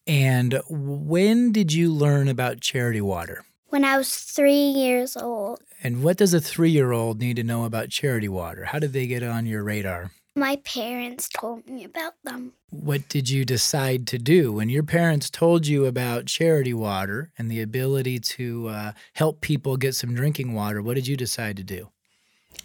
And 0.05 0.59
when 0.69 1.53
did 1.53 1.71
you 1.71 1.93
learn 1.93 2.27
about 2.27 2.59
charity 2.59 2.99
water? 2.99 3.45
When 3.69 3.85
I 3.85 3.97
was 3.97 4.13
three 4.13 4.51
years 4.51 5.15
old. 5.15 5.61
And 5.81 6.03
what 6.03 6.17
does 6.17 6.33
a 6.33 6.41
three 6.41 6.71
year 6.71 6.91
old 6.91 7.21
need 7.21 7.37
to 7.37 7.43
know 7.43 7.63
about 7.63 7.89
charity 7.89 8.27
water? 8.27 8.65
How 8.65 8.79
did 8.79 8.91
they 8.91 9.07
get 9.07 9.23
on 9.23 9.45
your 9.45 9.63
radar? 9.63 10.11
My 10.35 10.57
parents 10.57 11.29
told 11.29 11.65
me 11.69 11.85
about 11.85 12.15
them. 12.25 12.51
What 12.69 13.07
did 13.07 13.29
you 13.29 13.45
decide 13.45 14.07
to 14.07 14.17
do 14.17 14.51
when 14.51 14.67
your 14.67 14.83
parents 14.83 15.29
told 15.29 15.65
you 15.65 15.85
about 15.85 16.25
charity 16.25 16.73
water 16.73 17.31
and 17.37 17.49
the 17.49 17.61
ability 17.61 18.19
to 18.19 18.67
uh, 18.67 18.91
help 19.13 19.39
people 19.39 19.77
get 19.77 19.95
some 19.95 20.13
drinking 20.13 20.53
water? 20.53 20.81
What 20.81 20.95
did 20.95 21.07
you 21.07 21.15
decide 21.15 21.55
to 21.57 21.63
do? 21.63 21.91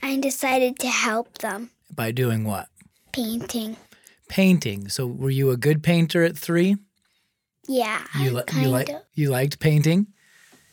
I 0.02 0.16
decided 0.16 0.76
to 0.80 0.88
help 0.88 1.38
them. 1.38 1.70
By 1.94 2.10
doing 2.10 2.42
what? 2.42 2.68
Painting 3.12 3.76
painting. 4.28 4.88
So 4.88 5.06
were 5.06 5.30
you 5.30 5.50
a 5.50 5.56
good 5.56 5.82
painter 5.82 6.24
at 6.24 6.36
three? 6.36 6.76
Yeah, 7.66 8.02
you, 8.18 8.30
li- 8.30 8.42
you, 8.54 8.68
li- 8.68 8.86
you 9.12 9.30
liked 9.30 9.58
painting? 9.58 10.06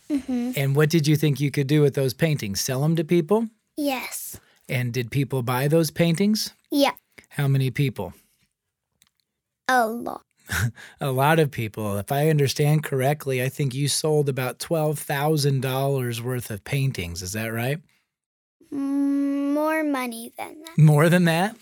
Mm-hmm. 0.09 0.51
And 0.55 0.75
what 0.75 0.89
did 0.89 1.07
you 1.07 1.15
think 1.15 1.39
you 1.39 1.51
could 1.51 1.67
do 1.67 1.81
with 1.81 1.95
those 1.95 2.13
paintings? 2.13 2.61
Sell 2.61 2.81
them 2.81 2.95
to 2.95 3.03
people? 3.03 3.47
Yes. 3.75 4.39
And 4.69 4.93
did 4.93 5.11
people 5.11 5.41
buy 5.41 5.67
those 5.67 5.91
paintings? 5.91 6.53
Yeah. 6.71 6.93
How 7.29 7.47
many 7.47 7.69
people? 7.69 8.13
A 9.67 9.87
lot. 9.87 10.21
a 11.01 11.11
lot 11.11 11.39
of 11.39 11.51
people. 11.51 11.97
If 11.97 12.11
I 12.11 12.29
understand 12.29 12.83
correctly, 12.83 13.43
I 13.43 13.49
think 13.49 13.73
you 13.73 13.87
sold 13.87 14.29
about 14.29 14.59
$12,000 14.59 16.21
worth 16.21 16.51
of 16.51 16.63
paintings. 16.63 17.21
Is 17.21 17.33
that 17.33 17.47
right? 17.47 17.79
More 18.71 19.83
money 19.83 20.33
than 20.37 20.61
that. 20.61 20.77
More 20.77 21.09
than 21.09 21.25
that? 21.25 21.55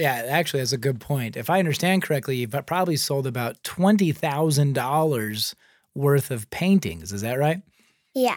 Yeah, 0.00 0.24
actually, 0.28 0.60
that's 0.60 0.72
a 0.72 0.78
good 0.78 0.98
point. 0.98 1.36
If 1.36 1.50
I 1.50 1.58
understand 1.58 2.02
correctly, 2.02 2.36
you've 2.36 2.54
probably 2.64 2.96
sold 2.96 3.26
about 3.26 3.62
$20,000 3.64 5.54
worth 5.94 6.30
of 6.30 6.48
paintings. 6.50 7.12
Is 7.12 7.20
that 7.20 7.38
right? 7.38 7.60
Yeah. 8.14 8.36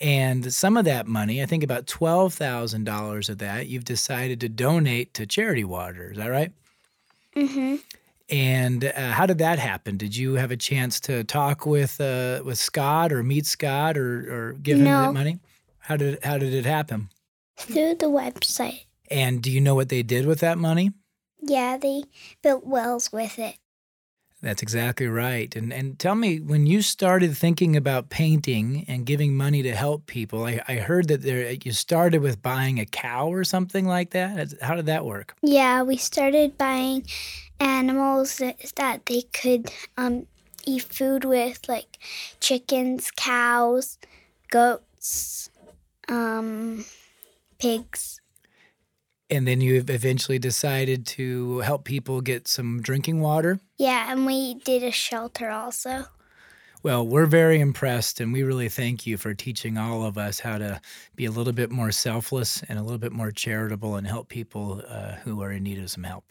And 0.00 0.52
some 0.52 0.76
of 0.76 0.84
that 0.86 1.06
money, 1.06 1.40
I 1.40 1.46
think 1.46 1.62
about 1.62 1.86
$12,000 1.86 3.28
of 3.28 3.38
that, 3.38 3.68
you've 3.68 3.84
decided 3.84 4.40
to 4.40 4.48
donate 4.48 5.14
to 5.14 5.24
Charity 5.24 5.62
Water. 5.62 6.10
Is 6.10 6.16
that 6.18 6.26
right? 6.26 6.52
Mm-hmm. 7.36 7.76
And 8.30 8.84
uh, 8.84 9.12
how 9.12 9.26
did 9.26 9.38
that 9.38 9.60
happen? 9.60 9.96
Did 9.96 10.16
you 10.16 10.34
have 10.34 10.50
a 10.50 10.56
chance 10.56 10.98
to 11.00 11.22
talk 11.24 11.64
with 11.64 12.00
uh, 12.00 12.42
with 12.44 12.58
Scott 12.58 13.12
or 13.12 13.22
meet 13.22 13.46
Scott 13.46 13.96
or, 13.98 14.32
or 14.32 14.52
give 14.54 14.78
him 14.78 14.84
No. 14.84 15.02
that 15.02 15.12
money? 15.12 15.38
How 15.78 15.96
did 15.96 16.24
how 16.24 16.38
did 16.38 16.54
it 16.54 16.64
happen? 16.64 17.10
Through 17.56 17.96
the 17.96 18.06
website. 18.06 18.86
And 19.10 19.42
do 19.42 19.50
you 19.50 19.60
know 19.60 19.74
what 19.74 19.90
they 19.90 20.02
did 20.02 20.26
with 20.26 20.40
that 20.40 20.56
money? 20.58 20.92
Yeah, 21.46 21.76
they 21.76 22.04
built 22.42 22.66
wells 22.66 23.12
with 23.12 23.38
it. 23.38 23.56
That's 24.40 24.62
exactly 24.62 25.06
right. 25.06 25.54
And 25.56 25.72
and 25.72 25.98
tell 25.98 26.14
me, 26.14 26.38
when 26.38 26.66
you 26.66 26.82
started 26.82 27.34
thinking 27.34 27.76
about 27.76 28.10
painting 28.10 28.84
and 28.88 29.06
giving 29.06 29.34
money 29.34 29.62
to 29.62 29.74
help 29.74 30.06
people, 30.06 30.44
I, 30.44 30.60
I 30.68 30.74
heard 30.76 31.08
that 31.08 31.22
there 31.22 31.52
you 31.52 31.72
started 31.72 32.20
with 32.20 32.42
buying 32.42 32.78
a 32.78 32.84
cow 32.84 33.28
or 33.28 33.44
something 33.44 33.86
like 33.86 34.10
that. 34.10 34.52
How 34.60 34.74
did 34.74 34.86
that 34.86 35.06
work? 35.06 35.34
Yeah, 35.40 35.82
we 35.82 35.96
started 35.96 36.58
buying 36.58 37.06
animals 37.58 38.36
that, 38.38 38.58
that 38.76 39.06
they 39.06 39.22
could 39.22 39.70
um, 39.96 40.26
eat 40.66 40.82
food 40.82 41.24
with, 41.24 41.66
like 41.66 41.98
chickens, 42.40 43.10
cows, 43.10 43.98
goats, 44.50 45.48
um, 46.08 46.84
pigs. 47.58 48.20
And 49.30 49.48
then 49.48 49.60
you 49.60 49.76
eventually 49.76 50.38
decided 50.38 51.06
to 51.06 51.60
help 51.60 51.84
people 51.84 52.20
get 52.20 52.46
some 52.46 52.82
drinking 52.82 53.20
water. 53.20 53.58
Yeah, 53.78 54.12
and 54.12 54.26
we 54.26 54.54
did 54.54 54.82
a 54.82 54.90
shelter 54.90 55.50
also. 55.50 56.06
Well, 56.82 57.06
we're 57.06 57.24
very 57.24 57.60
impressed, 57.60 58.20
and 58.20 58.30
we 58.30 58.42
really 58.42 58.68
thank 58.68 59.06
you 59.06 59.16
for 59.16 59.32
teaching 59.32 59.78
all 59.78 60.04
of 60.04 60.18
us 60.18 60.40
how 60.40 60.58
to 60.58 60.82
be 61.16 61.24
a 61.24 61.30
little 61.30 61.54
bit 61.54 61.70
more 61.70 61.90
selfless 61.90 62.62
and 62.68 62.78
a 62.78 62.82
little 62.82 62.98
bit 62.98 63.12
more 63.12 63.30
charitable 63.30 63.96
and 63.96 64.06
help 64.06 64.28
people 64.28 64.82
uh, 64.86 65.12
who 65.24 65.42
are 65.42 65.50
in 65.50 65.62
need 65.62 65.78
of 65.78 65.90
some 65.90 66.04
help. 66.04 66.24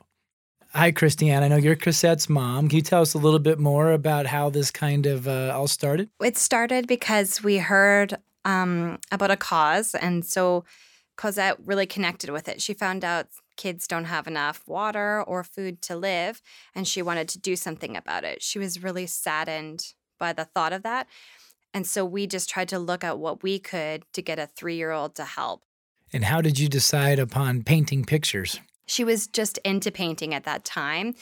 Hi, 0.75 0.91
Christiane. 0.91 1.41
I 1.41 1.47
know 1.47 1.56
you're 1.56 1.75
Chrisette's 1.75 2.29
mom. 2.29 2.67
Can 2.67 2.75
you 2.75 2.82
tell 2.84 3.01
us 3.01 3.15
a 3.15 3.17
little 3.17 3.39
bit 3.39 3.58
more 3.58 3.91
about 3.91 4.27
how 4.27 4.51
this 4.51 4.69
kind 4.69 5.08
of 5.08 5.27
uh, 5.27 5.51
all 5.56 5.67
started? 5.67 6.10
It 6.21 6.38
started 6.38 6.86
because 6.88 7.43
we 7.43 7.58
heard 7.58 8.15
um, 8.45 8.99
about 9.12 9.32
a 9.32 9.38
cause, 9.38 9.95
and 9.95 10.23
so 10.23 10.65
Cosette 11.15 11.58
really 11.63 11.86
connected 11.86 12.30
with 12.30 12.47
it. 12.47 12.62
She 12.62 12.73
found 12.73 13.06
out 13.06 13.28
kids 13.56 13.88
don't 13.88 14.06
have 14.06 14.28
enough 14.28 14.63
water 14.67 15.23
or 15.23 15.43
food 15.43 15.82
to 15.84 15.95
live, 15.95 16.41
and 16.73 16.88
she 16.88 17.02
wanted 17.02 17.28
to 17.30 17.39
do 17.39 17.56
something 17.56 17.95
about 17.95 18.23
it. 18.23 18.41
She 18.41 18.60
was 18.60 18.82
really 18.82 19.08
saddened 19.08 19.93
by 20.19 20.34
the 20.34 20.45
thought 20.45 20.73
of 20.73 20.84
that. 20.84 21.08
And 21.73 21.88
so 21.88 22.06
we 22.06 22.28
just 22.28 22.49
tried 22.49 22.69
to 22.69 22.80
look 22.80 23.04
at 23.04 23.17
what 23.17 23.43
we 23.43 23.60
could 23.60 24.04
to 24.13 24.21
get 24.21 24.39
a 24.39 24.47
three 24.47 24.76
year 24.76 24.91
old 24.91 25.15
to 25.15 25.26
help. 25.26 25.63
And 26.12 26.26
how 26.26 26.41
did 26.41 26.60
you 26.60 26.69
decide 26.69 27.19
upon 27.19 27.63
painting 27.63 28.06
pictures? 28.06 28.60
She 28.86 29.04
was 29.04 29.28
just 29.28 29.58
into 29.60 29.91
painting 29.91 30.34
at 30.34 30.43
that 30.43 30.63
time. 30.63 31.15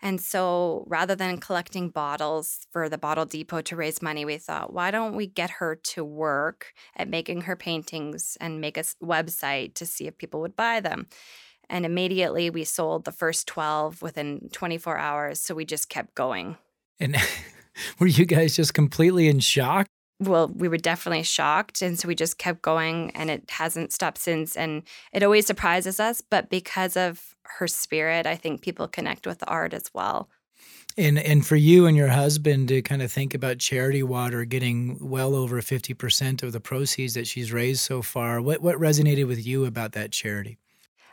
And 0.00 0.20
so 0.20 0.84
rather 0.86 1.14
than 1.14 1.38
collecting 1.38 1.88
bottles 1.90 2.66
for 2.70 2.88
the 2.88 2.98
Bottle 2.98 3.24
Depot 3.24 3.62
to 3.62 3.76
raise 3.76 4.00
money, 4.00 4.24
we 4.24 4.38
thought, 4.38 4.72
why 4.72 4.90
don't 4.90 5.16
we 5.16 5.26
get 5.26 5.50
her 5.50 5.74
to 5.74 6.04
work 6.04 6.72
at 6.96 7.08
making 7.08 7.42
her 7.42 7.56
paintings 7.56 8.36
and 8.40 8.60
make 8.60 8.76
a 8.76 8.84
website 9.02 9.74
to 9.74 9.86
see 9.86 10.06
if 10.06 10.16
people 10.16 10.40
would 10.40 10.54
buy 10.54 10.80
them? 10.80 11.08
And 11.68 11.84
immediately 11.84 12.48
we 12.48 12.64
sold 12.64 13.04
the 13.04 13.12
first 13.12 13.46
12 13.46 14.00
within 14.00 14.48
24 14.52 14.96
hours. 14.96 15.40
So 15.40 15.54
we 15.54 15.64
just 15.64 15.88
kept 15.88 16.14
going. 16.14 16.56
And 17.00 17.16
were 17.98 18.06
you 18.06 18.24
guys 18.24 18.56
just 18.56 18.74
completely 18.74 19.28
in 19.28 19.40
shock? 19.40 19.88
Well, 20.20 20.48
we 20.48 20.68
were 20.68 20.78
definitely 20.78 21.22
shocked. 21.22 21.82
And 21.82 21.98
so 21.98 22.08
we 22.08 22.14
just 22.14 22.38
kept 22.38 22.62
going 22.62 23.10
and 23.12 23.30
it 23.30 23.50
hasn't 23.50 23.92
stopped 23.92 24.18
since. 24.18 24.56
And 24.56 24.82
it 25.12 25.22
always 25.22 25.46
surprises 25.46 26.00
us. 26.00 26.20
But 26.20 26.50
because 26.50 26.96
of 26.96 27.34
her 27.42 27.68
spirit, 27.68 28.26
I 28.26 28.36
think 28.36 28.62
people 28.62 28.88
connect 28.88 29.26
with 29.26 29.38
the 29.38 29.46
art 29.46 29.74
as 29.74 29.90
well. 29.94 30.28
And 30.96 31.16
and 31.16 31.46
for 31.46 31.54
you 31.54 31.86
and 31.86 31.96
your 31.96 32.08
husband 32.08 32.68
to 32.68 32.82
kind 32.82 33.02
of 33.02 33.12
think 33.12 33.32
about 33.32 33.58
Charity 33.58 34.02
Water 34.02 34.44
getting 34.44 34.98
well 35.00 35.36
over 35.36 35.60
50% 35.60 36.42
of 36.42 36.50
the 36.50 36.58
proceeds 36.60 37.14
that 37.14 37.28
she's 37.28 37.52
raised 37.52 37.80
so 37.80 38.02
far, 38.02 38.40
what 38.40 38.60
what 38.62 38.76
resonated 38.76 39.28
with 39.28 39.46
you 39.46 39.64
about 39.64 39.92
that 39.92 40.10
charity? 40.10 40.58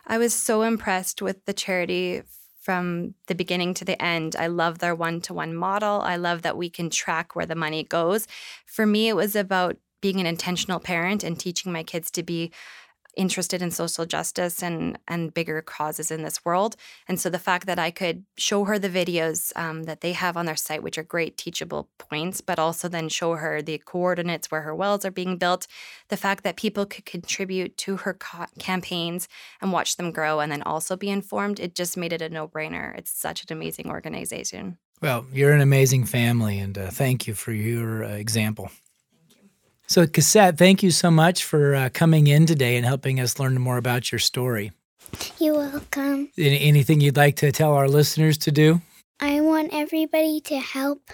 I 0.08 0.18
was 0.18 0.34
so 0.34 0.64
impressed 0.64 1.22
with 1.22 1.46
the 1.46 1.54
charity 1.54 2.24
from 2.66 3.14
the 3.28 3.36
beginning 3.36 3.76
to 3.76 3.86
the 3.86 4.02
end. 4.02 4.36
I 4.36 4.48
love 4.48 4.80
their 4.80 4.96
one 4.96 5.22
to 5.22 5.36
one 5.36 5.54
model. 5.54 6.02
I 6.02 6.16
love 6.16 6.42
that 6.42 6.58
we 6.58 6.68
can 6.68 6.90
track 6.90 7.36
where 7.36 7.46
the 7.46 7.54
money 7.54 7.84
goes. 7.84 8.28
For 8.66 8.88
me, 8.88 9.08
it 9.08 9.16
was 9.16 9.36
about 9.36 9.78
being 10.02 10.20
an 10.20 10.26
intentional 10.26 10.80
parent 10.80 11.24
and 11.24 11.40
teaching 11.40 11.72
my 11.72 11.84
kids 11.84 12.10
to 12.12 12.24
be 12.24 12.52
interested 13.16 13.62
in 13.62 13.72
social 13.72 14.06
justice 14.06 14.62
and 14.62 14.98
and 15.08 15.34
bigger 15.34 15.62
causes 15.62 16.12
in 16.12 16.24
this 16.24 16.44
world. 16.44 16.76
And 17.08 17.20
so 17.20 17.30
the 17.30 17.40
fact 17.40 17.66
that 17.66 17.80
I 17.80 17.92
could 17.92 18.26
show 18.38 18.66
her 18.66 18.78
the 18.80 18.90
videos 18.90 19.56
um, 19.56 19.84
that 19.84 20.02
they 20.02 20.14
have 20.14 20.38
on 20.38 20.46
their 20.46 20.56
site, 20.56 20.84
which 20.84 20.98
are 20.98 21.04
great 21.04 21.38
teachable 21.38 21.90
points, 21.98 22.42
but 22.42 22.60
also 22.60 22.88
then 22.88 23.10
show 23.10 23.36
her 23.36 23.62
the 23.62 23.78
coordinates 23.80 24.52
where 24.52 24.62
her 24.62 24.76
wells 24.76 25.06
are 25.06 25.12
being 25.12 25.38
built, 25.38 25.68
the 26.10 26.18
fact 26.18 26.44
that 26.44 26.56
people 26.56 26.86
could 26.86 27.06
contribute 27.06 27.78
to 27.78 27.98
her 27.98 28.14
ca- 28.14 28.48
campaigns 28.60 29.28
and 29.62 29.72
watch 29.72 29.98
them 29.98 30.12
grow, 30.12 30.40
and 30.40 30.52
then 30.52 30.62
also 30.62 30.96
be 30.96 31.10
informed, 31.10 31.60
it 31.60 31.76
just 31.76 31.98
made 31.98 32.14
it 32.14 32.22
a 32.22 32.30
no 32.30 32.48
brainer. 32.48 32.98
It's 32.98 33.12
such 33.12 33.44
an 33.44 33.56
amazing 33.56 33.90
organization. 33.90 34.78
Well, 35.02 35.26
you're 35.32 35.54
an 35.54 35.62
amazing 35.62 36.06
family, 36.06 36.60
and 36.60 36.78
uh, 36.78 36.90
thank 36.90 37.28
you 37.28 37.34
for 37.34 37.52
your 37.52 38.04
uh, 38.04 38.10
example. 38.10 38.72
So, 39.88 40.08
Cassette, 40.08 40.58
thank 40.58 40.82
you 40.82 40.90
so 40.90 41.12
much 41.12 41.44
for 41.44 41.76
uh, 41.76 41.90
coming 41.94 42.28
in 42.28 42.46
today 42.48 42.76
and 42.76 42.86
helping 42.86 43.20
us 43.20 43.40
learn 43.40 43.60
more 43.62 43.78
about 43.78 44.12
your 44.12 44.20
story. 44.20 44.72
You're 45.40 45.56
welcome. 45.56 46.32
Any, 46.38 46.60
anything 46.62 47.02
you'd 47.02 47.18
like 47.18 47.36
to 47.38 47.52
tell 47.52 47.74
our 47.74 47.88
listeners 47.88 48.38
to 48.40 48.52
do? 48.52 48.82
I 49.20 49.42
want 49.42 49.70
everybody 49.74 50.42
to 50.42 50.58
help 50.58 51.12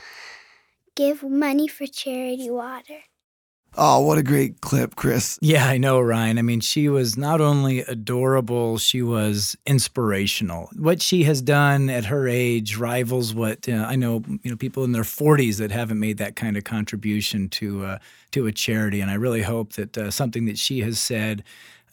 give 0.95 1.21
money 1.21 1.67
for 1.67 1.85
charity 1.85 2.49
water. 2.49 3.03
Oh, 3.77 4.01
what 4.01 4.17
a 4.17 4.23
great 4.23 4.59
clip, 4.59 4.95
Chris. 4.95 5.39
Yeah, 5.41 5.65
I 5.65 5.77
know, 5.77 6.01
Ryan. 6.01 6.37
I 6.37 6.41
mean, 6.41 6.59
she 6.59 6.89
was 6.89 7.17
not 7.17 7.39
only 7.39 7.79
adorable, 7.79 8.77
she 8.77 9.01
was 9.01 9.55
inspirational. 9.65 10.69
What 10.75 11.01
she 11.01 11.23
has 11.23 11.41
done 11.41 11.89
at 11.89 12.05
her 12.05 12.27
age 12.27 12.75
rivals 12.75 13.33
what 13.33 13.69
uh, 13.69 13.85
I 13.87 13.95
know. 13.95 14.23
You 14.43 14.51
know, 14.51 14.57
people 14.57 14.83
in 14.83 14.91
their 14.91 15.03
40s 15.03 15.57
that 15.57 15.71
haven't 15.71 15.99
made 15.99 16.17
that 16.17 16.35
kind 16.35 16.57
of 16.57 16.65
contribution 16.65 17.47
to 17.49 17.85
uh, 17.85 17.97
to 18.31 18.45
a 18.45 18.51
charity. 18.51 18.99
And 18.99 19.09
I 19.09 19.13
really 19.13 19.41
hope 19.43 19.73
that 19.73 19.97
uh, 19.97 20.11
something 20.11 20.45
that 20.45 20.57
she 20.57 20.81
has 20.81 20.99
said, 20.99 21.43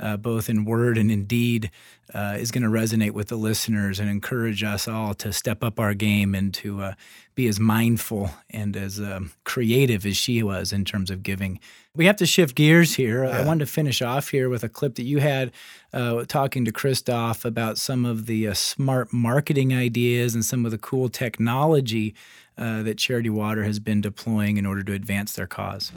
uh, 0.00 0.16
both 0.16 0.48
in 0.48 0.64
word 0.64 0.98
and 0.98 1.12
in 1.12 1.26
deed, 1.26 1.70
uh, 2.14 2.36
is 2.38 2.50
going 2.50 2.62
to 2.62 2.68
resonate 2.68 3.12
with 3.12 3.28
the 3.28 3.36
listeners 3.36 4.00
and 4.00 4.08
encourage 4.08 4.62
us 4.64 4.88
all 4.88 5.14
to 5.14 5.32
step 5.32 5.62
up 5.62 5.78
our 5.78 5.94
game 5.94 6.34
and 6.34 6.54
to 6.54 6.82
uh, 6.82 6.94
be 7.34 7.46
as 7.46 7.60
mindful 7.60 8.30
and 8.50 8.76
as 8.76 8.98
um, 8.98 9.32
creative 9.44 10.04
as 10.06 10.16
she 10.16 10.42
was 10.42 10.72
in 10.72 10.84
terms 10.84 11.10
of 11.10 11.22
giving. 11.22 11.60
We 11.94 12.06
have 12.06 12.16
to 12.16 12.26
shift 12.26 12.54
gears 12.54 12.94
here. 12.94 13.24
I 13.24 13.44
wanted 13.44 13.66
to 13.66 13.70
finish 13.70 14.00
off 14.02 14.28
here 14.28 14.48
with 14.48 14.62
a 14.62 14.68
clip 14.68 14.94
that 14.96 15.02
you 15.02 15.18
had 15.18 15.52
uh, 15.92 16.24
talking 16.26 16.64
to 16.64 16.72
Christoph 16.72 17.44
about 17.44 17.78
some 17.78 18.04
of 18.04 18.26
the 18.26 18.48
uh, 18.48 18.54
smart 18.54 19.12
marketing 19.12 19.74
ideas 19.74 20.34
and 20.34 20.44
some 20.44 20.64
of 20.64 20.70
the 20.70 20.78
cool 20.78 21.08
technology 21.08 22.14
uh, 22.56 22.82
that 22.82 22.98
Charity 22.98 23.30
Water 23.30 23.64
has 23.64 23.78
been 23.78 24.00
deploying 24.00 24.56
in 24.56 24.66
order 24.66 24.82
to 24.82 24.92
advance 24.92 25.34
their 25.34 25.46
cause. 25.46 25.92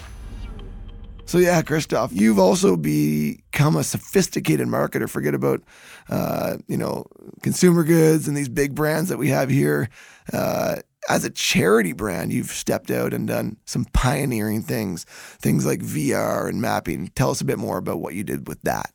So 1.32 1.38
yeah, 1.38 1.62
Christoph, 1.62 2.12
you've 2.12 2.39
also 2.39 2.76
become 2.76 3.78
a 3.78 3.86
sophisticated 3.86 4.67
marketer. 4.67 5.10
Forget 5.10 5.34
about, 5.34 5.62
uh, 6.10 6.58
you 6.67 6.76
know, 6.76 7.06
consumer 7.41 7.86
goods 7.86 8.28
and 8.28 8.36
these 8.36 8.50
big 8.50 8.76
brands 8.76 9.08
that 9.08 9.17
we 9.17 9.30
have 9.30 9.50
here. 9.50 9.88
Uh, 10.34 10.76
as 11.08 11.24
a 11.24 11.30
charity 11.30 11.94
brand, 11.94 12.34
you've 12.34 12.52
stepped 12.52 12.91
out 12.91 13.13
and 13.13 13.30
done 13.30 13.56
some 13.63 13.86
pioneering 13.94 14.62
things, 14.62 15.06
things 15.39 15.65
like 15.65 15.80
VR 15.80 16.50
and 16.50 16.62
mapping. 16.62 17.08
Tell 17.15 17.32
us 17.32 17.39
a 17.39 17.46
bit 17.46 17.58
more 17.58 17.78
about 17.78 18.02
what 18.02 18.13
you 18.13 18.26
did 18.26 18.50
with 18.50 18.62
that. 18.63 18.91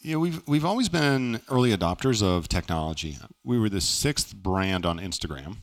Yeah, 0.00 0.16
we've 0.16 0.46
we've 0.46 0.66
always 0.66 0.90
been 0.90 1.40
early 1.48 1.74
adopters 1.74 2.22
of 2.22 2.46
technology. 2.46 3.16
We 3.42 3.58
were 3.58 3.70
the 3.70 3.80
sixth 3.80 4.36
brand 4.36 4.84
on 4.84 4.98
Instagram, 4.98 5.56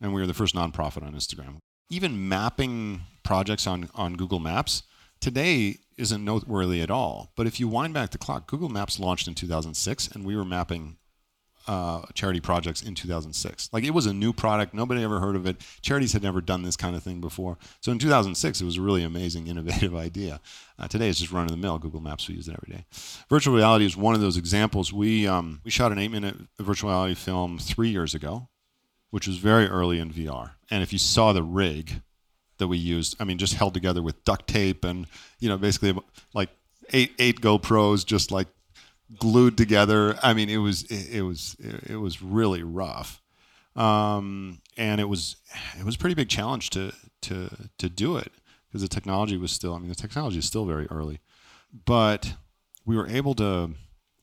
and 0.00 0.14
we 0.14 0.20
were 0.20 0.26
the 0.28 0.34
first 0.34 0.54
nonprofit 0.54 1.02
on 1.02 1.14
Instagram. 1.14 1.56
Even 1.90 2.28
mapping 2.28 3.00
projects 3.28 3.66
on 3.66 3.90
on 3.94 4.14
Google 4.14 4.40
Maps 4.40 4.84
today 5.20 5.76
isn't 5.98 6.24
noteworthy 6.24 6.80
at 6.80 6.90
all. 6.90 7.30
But 7.36 7.46
if 7.46 7.60
you 7.60 7.68
wind 7.68 7.92
back 7.92 8.10
the 8.10 8.16
clock, 8.16 8.46
Google 8.46 8.70
Maps 8.70 8.98
launched 8.98 9.28
in 9.28 9.34
2006, 9.34 10.08
and 10.08 10.24
we 10.24 10.34
were 10.34 10.46
mapping 10.46 10.96
uh, 11.66 12.06
charity 12.14 12.40
projects 12.40 12.82
in 12.82 12.94
2006. 12.94 13.68
Like 13.70 13.84
it 13.84 13.90
was 13.90 14.06
a 14.06 14.14
new 14.14 14.32
product, 14.32 14.72
nobody 14.72 15.04
ever 15.04 15.20
heard 15.20 15.36
of 15.36 15.46
it. 15.46 15.58
Charities 15.82 16.14
had 16.14 16.22
never 16.22 16.40
done 16.40 16.62
this 16.62 16.76
kind 16.76 16.96
of 16.96 17.02
thing 17.02 17.20
before. 17.20 17.58
So 17.82 17.92
in 17.92 17.98
2006, 17.98 18.62
it 18.62 18.64
was 18.64 18.78
a 18.78 18.80
really 18.80 19.02
amazing, 19.02 19.46
innovative 19.48 19.94
idea. 19.94 20.40
Uh, 20.78 20.88
today, 20.88 21.10
it's 21.10 21.18
just 21.18 21.30
run 21.30 21.44
of 21.44 21.50
the 21.50 21.58
mill. 21.58 21.78
Google 21.78 22.00
Maps, 22.00 22.28
we 22.28 22.36
use 22.36 22.48
it 22.48 22.56
every 22.62 22.78
day. 22.78 22.86
Virtual 23.28 23.54
reality 23.54 23.84
is 23.84 23.94
one 23.94 24.14
of 24.14 24.22
those 24.22 24.38
examples. 24.38 24.90
We 24.90 25.28
um, 25.28 25.60
we 25.64 25.70
shot 25.70 25.92
an 25.92 25.98
eight 25.98 26.12
minute 26.12 26.36
virtual 26.58 26.88
reality 26.88 27.14
film 27.14 27.58
three 27.58 27.90
years 27.90 28.14
ago, 28.14 28.48
which 29.10 29.26
was 29.26 29.36
very 29.36 29.66
early 29.66 29.98
in 29.98 30.10
VR. 30.10 30.52
And 30.70 30.82
if 30.82 30.94
you 30.94 30.98
saw 30.98 31.34
the 31.34 31.42
rig 31.42 32.00
that 32.58 32.68
we 32.68 32.76
used, 32.76 33.16
I 33.20 33.24
mean, 33.24 33.38
just 33.38 33.54
held 33.54 33.74
together 33.74 34.02
with 34.02 34.22
duct 34.24 34.46
tape 34.46 34.84
and 34.84 35.06
you 35.40 35.48
know 35.48 35.58
basically 35.58 35.96
like 36.34 36.50
eight 36.92 37.12
eight 37.18 37.40
GoPros 37.40 38.04
just 38.04 38.30
like 38.30 38.48
glued 39.16 39.56
together. 39.56 40.18
I 40.22 40.34
mean, 40.34 40.48
it 40.48 40.58
was 40.58 40.82
it, 40.84 41.18
it 41.18 41.22
was 41.22 41.56
it, 41.58 41.90
it 41.90 41.96
was 41.96 42.22
really 42.22 42.62
rough, 42.62 43.20
um, 43.76 44.60
and 44.76 45.00
it 45.00 45.08
was 45.08 45.36
it 45.78 45.84
was 45.84 45.94
a 45.94 45.98
pretty 45.98 46.14
big 46.14 46.28
challenge 46.28 46.70
to 46.70 46.92
to 47.22 47.50
to 47.78 47.88
do 47.88 48.16
it 48.16 48.32
because 48.68 48.82
the 48.82 48.88
technology 48.88 49.36
was 49.36 49.52
still. 49.52 49.74
I 49.74 49.78
mean, 49.78 49.88
the 49.88 49.94
technology 49.94 50.38
is 50.38 50.46
still 50.46 50.64
very 50.64 50.86
early, 50.90 51.20
but 51.84 52.34
we 52.84 52.96
were 52.96 53.08
able 53.08 53.34
to 53.34 53.70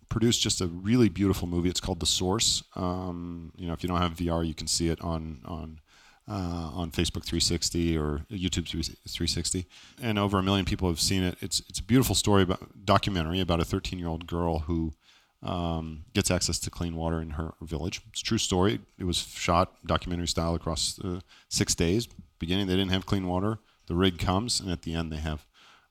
produce 0.09 0.37
just 0.37 0.61
a 0.61 0.67
really 0.67 1.09
beautiful 1.09 1.47
movie. 1.47 1.69
It's 1.69 1.79
called 1.79 1.99
The 1.99 2.05
Source. 2.05 2.63
Um, 2.75 3.51
you 3.57 3.67
know, 3.67 3.73
if 3.73 3.83
you 3.83 3.89
don't 3.89 4.01
have 4.01 4.13
VR, 4.13 4.45
you 4.47 4.53
can 4.53 4.67
see 4.67 4.89
it 4.89 5.01
on 5.01 5.41
on 5.45 5.79
uh, 6.27 6.71
on 6.73 6.91
Facebook 6.91 7.23
360 7.23 7.97
or 7.97 8.25
YouTube 8.31 8.67
360, 8.67 9.67
and 10.01 10.17
over 10.17 10.39
a 10.39 10.43
million 10.43 10.65
people 10.65 10.87
have 10.89 10.99
seen 10.99 11.23
it. 11.23 11.37
It's 11.41 11.61
it's 11.69 11.79
a 11.79 11.83
beautiful 11.83 12.15
story 12.15 12.43
about 12.43 12.85
documentary 12.85 13.39
about 13.39 13.59
a 13.59 13.65
13 13.65 13.99
year 13.99 14.07
old 14.07 14.27
girl 14.27 14.59
who 14.59 14.93
um, 15.43 16.05
gets 16.13 16.31
access 16.31 16.57
to 16.59 16.71
clean 16.71 16.95
water 16.95 17.21
in 17.21 17.31
her 17.31 17.53
village. 17.61 18.01
It's 18.09 18.21
a 18.21 18.23
true 18.23 18.39
story. 18.39 18.79
It 18.97 19.03
was 19.03 19.17
shot 19.17 19.75
documentary 19.85 20.27
style 20.27 20.55
across 20.55 20.99
uh, 21.03 21.19
six 21.49 21.75
days. 21.75 22.07
Beginning, 22.39 22.67
they 22.67 22.75
didn't 22.75 22.91
have 22.91 23.05
clean 23.05 23.27
water. 23.27 23.59
The 23.87 23.95
rig 23.95 24.17
comes, 24.17 24.59
and 24.59 24.71
at 24.71 24.81
the 24.81 24.95
end, 24.95 25.11
they 25.11 25.17
have 25.17 25.45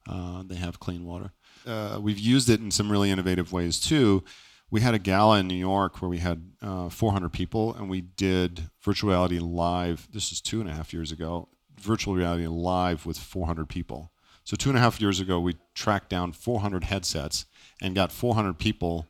uh, 0.07 0.43
they 0.45 0.55
have 0.55 0.79
clean 0.79 1.05
water. 1.05 1.31
Uh, 1.65 1.97
we've 2.01 2.19
used 2.19 2.49
it 2.49 2.59
in 2.59 2.69
some 2.69 2.91
really 2.91 3.09
innovative 3.09 3.51
ways 3.51 3.79
too 3.79 4.23
we 4.71 4.81
had 4.81 4.93
a 4.93 4.99
gala 4.99 5.39
in 5.39 5.47
New 5.47 5.55
York 5.55 6.01
where 6.01 6.09
we 6.09 6.17
had 6.17 6.51
uh, 6.61 6.89
400 6.89 7.29
people, 7.29 7.73
and 7.73 7.89
we 7.89 8.01
did 8.01 8.69
virtual 8.81 9.11
reality 9.11 9.39
live. 9.39 10.07
This 10.11 10.31
is 10.31 10.41
two 10.41 10.59
and 10.59 10.69
a 10.69 10.73
half 10.73 10.93
years 10.93 11.11
ago. 11.11 11.49
Virtual 11.79 12.15
reality 12.15 12.47
live 12.47 13.05
with 13.05 13.17
400 13.17 13.69
people. 13.69 14.11
So 14.43 14.55
two 14.55 14.69
and 14.69 14.77
a 14.77 14.81
half 14.81 15.01
years 15.01 15.19
ago, 15.19 15.39
we 15.39 15.57
tracked 15.73 16.09
down 16.09 16.31
400 16.31 16.85
headsets 16.85 17.45
and 17.81 17.95
got 17.95 18.11
400 18.11 18.57
people 18.57 19.07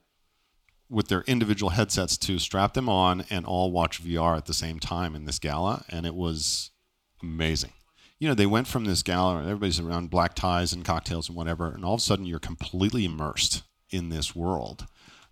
with 0.90 1.08
their 1.08 1.22
individual 1.22 1.72
headsets 1.72 2.18
to 2.18 2.38
strap 2.40 2.74
them 2.74 2.88
on 2.88 3.26
and 3.30 3.46
all 3.46 3.72
watch 3.72 4.04
VR 4.04 4.38
at 4.38 4.46
the 4.46 4.54
same 4.54 4.80
time 4.80 5.16
in 5.16 5.26
this 5.26 5.40
gala, 5.40 5.84
and 5.90 6.06
it 6.06 6.16
was 6.16 6.72
amazing. 7.22 7.72
You 8.20 8.30
know, 8.30 8.36
they 8.36 8.46
went 8.46 8.68
from 8.68 8.86
this 8.86 9.04
gala, 9.04 9.42
everybody's 9.42 9.80
around 9.80 10.10
black 10.10 10.36
ties 10.36 10.74
and 10.74 10.86
cocktails 10.86 11.28
and 11.28 11.36
whatever, 11.36 11.70
and 11.70 11.84
all 11.84 11.96
of 11.96 12.00
a 12.00 12.04
sudden 12.04 12.26
you're 12.26 12.40
completely 12.40 13.04
immersed 13.04 13.64
in 13.90 14.10
this 14.10 14.36
world 14.36 14.88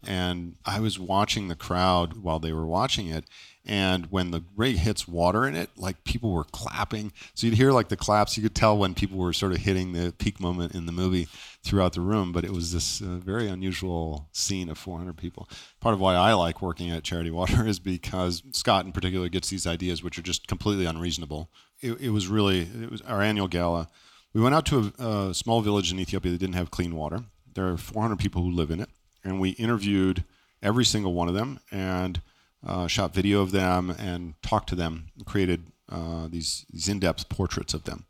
and 0.07 0.55
I 0.65 0.79
was 0.79 0.99
watching 0.99 1.47
the 1.47 1.55
crowd 1.55 2.17
while 2.17 2.39
they 2.39 2.53
were 2.53 2.65
watching 2.65 3.07
it. 3.07 3.25
And 3.65 4.07
when 4.07 4.31
the 4.31 4.43
rig 4.57 4.75
hits 4.75 5.07
water 5.07 5.47
in 5.47 5.55
it, 5.55 5.69
like 5.77 6.03
people 6.03 6.33
were 6.33 6.43
clapping. 6.43 7.13
So 7.33 7.47
you'd 7.47 7.55
hear 7.55 7.71
like 7.71 7.87
the 7.87 7.95
claps. 7.95 8.35
You 8.35 8.43
could 8.43 8.55
tell 8.55 8.77
when 8.77 8.93
people 8.93 9.17
were 9.17 9.31
sort 9.31 9.53
of 9.53 9.59
hitting 9.59 9.93
the 9.93 10.13
peak 10.17 10.41
moment 10.41 10.75
in 10.75 10.85
the 10.85 10.91
movie 10.91 11.29
throughout 11.63 11.93
the 11.93 12.01
room. 12.01 12.33
But 12.33 12.43
it 12.43 12.51
was 12.51 12.73
this 12.73 12.99
uh, 13.01 13.19
very 13.23 13.47
unusual 13.47 14.27
scene 14.33 14.69
of 14.69 14.77
400 14.77 15.15
people. 15.15 15.47
Part 15.79 15.93
of 15.93 16.01
why 16.01 16.15
I 16.15 16.33
like 16.33 16.61
working 16.61 16.91
at 16.91 17.03
Charity 17.03 17.31
Water 17.31 17.65
is 17.67 17.79
because 17.79 18.43
Scott 18.51 18.85
in 18.85 18.91
particular 18.91 19.29
gets 19.29 19.49
these 19.49 19.65
ideas, 19.65 20.03
which 20.03 20.19
are 20.19 20.23
just 20.23 20.47
completely 20.47 20.85
unreasonable. 20.85 21.49
It, 21.79 22.01
it 22.01 22.09
was 22.09 22.27
really, 22.27 22.61
it 22.61 22.91
was 22.91 23.01
our 23.03 23.21
annual 23.21 23.47
gala. 23.47 23.87
We 24.33 24.41
went 24.41 24.55
out 24.55 24.65
to 24.67 24.91
a, 24.99 25.29
a 25.29 25.33
small 25.33 25.61
village 25.61 25.91
in 25.91 25.99
Ethiopia 25.99 26.33
that 26.33 26.39
didn't 26.39 26.55
have 26.55 26.71
clean 26.71 26.95
water. 26.95 27.23
There 27.53 27.69
are 27.69 27.77
400 27.77 28.19
people 28.19 28.41
who 28.41 28.51
live 28.51 28.71
in 28.71 28.81
it 28.81 28.89
and 29.23 29.39
we 29.39 29.51
interviewed 29.51 30.23
every 30.61 30.85
single 30.85 31.13
one 31.13 31.27
of 31.27 31.33
them 31.33 31.59
and 31.71 32.21
uh, 32.65 32.87
shot 32.87 33.13
video 33.13 33.41
of 33.41 33.51
them 33.51 33.89
and 33.89 34.33
talked 34.41 34.69
to 34.69 34.75
them, 34.75 35.07
and 35.15 35.25
created 35.25 35.65
uh, 35.89 36.27
these, 36.29 36.65
these 36.71 36.87
in-depth 36.87 37.27
portraits 37.29 37.73
of 37.73 37.83
them. 37.83 38.05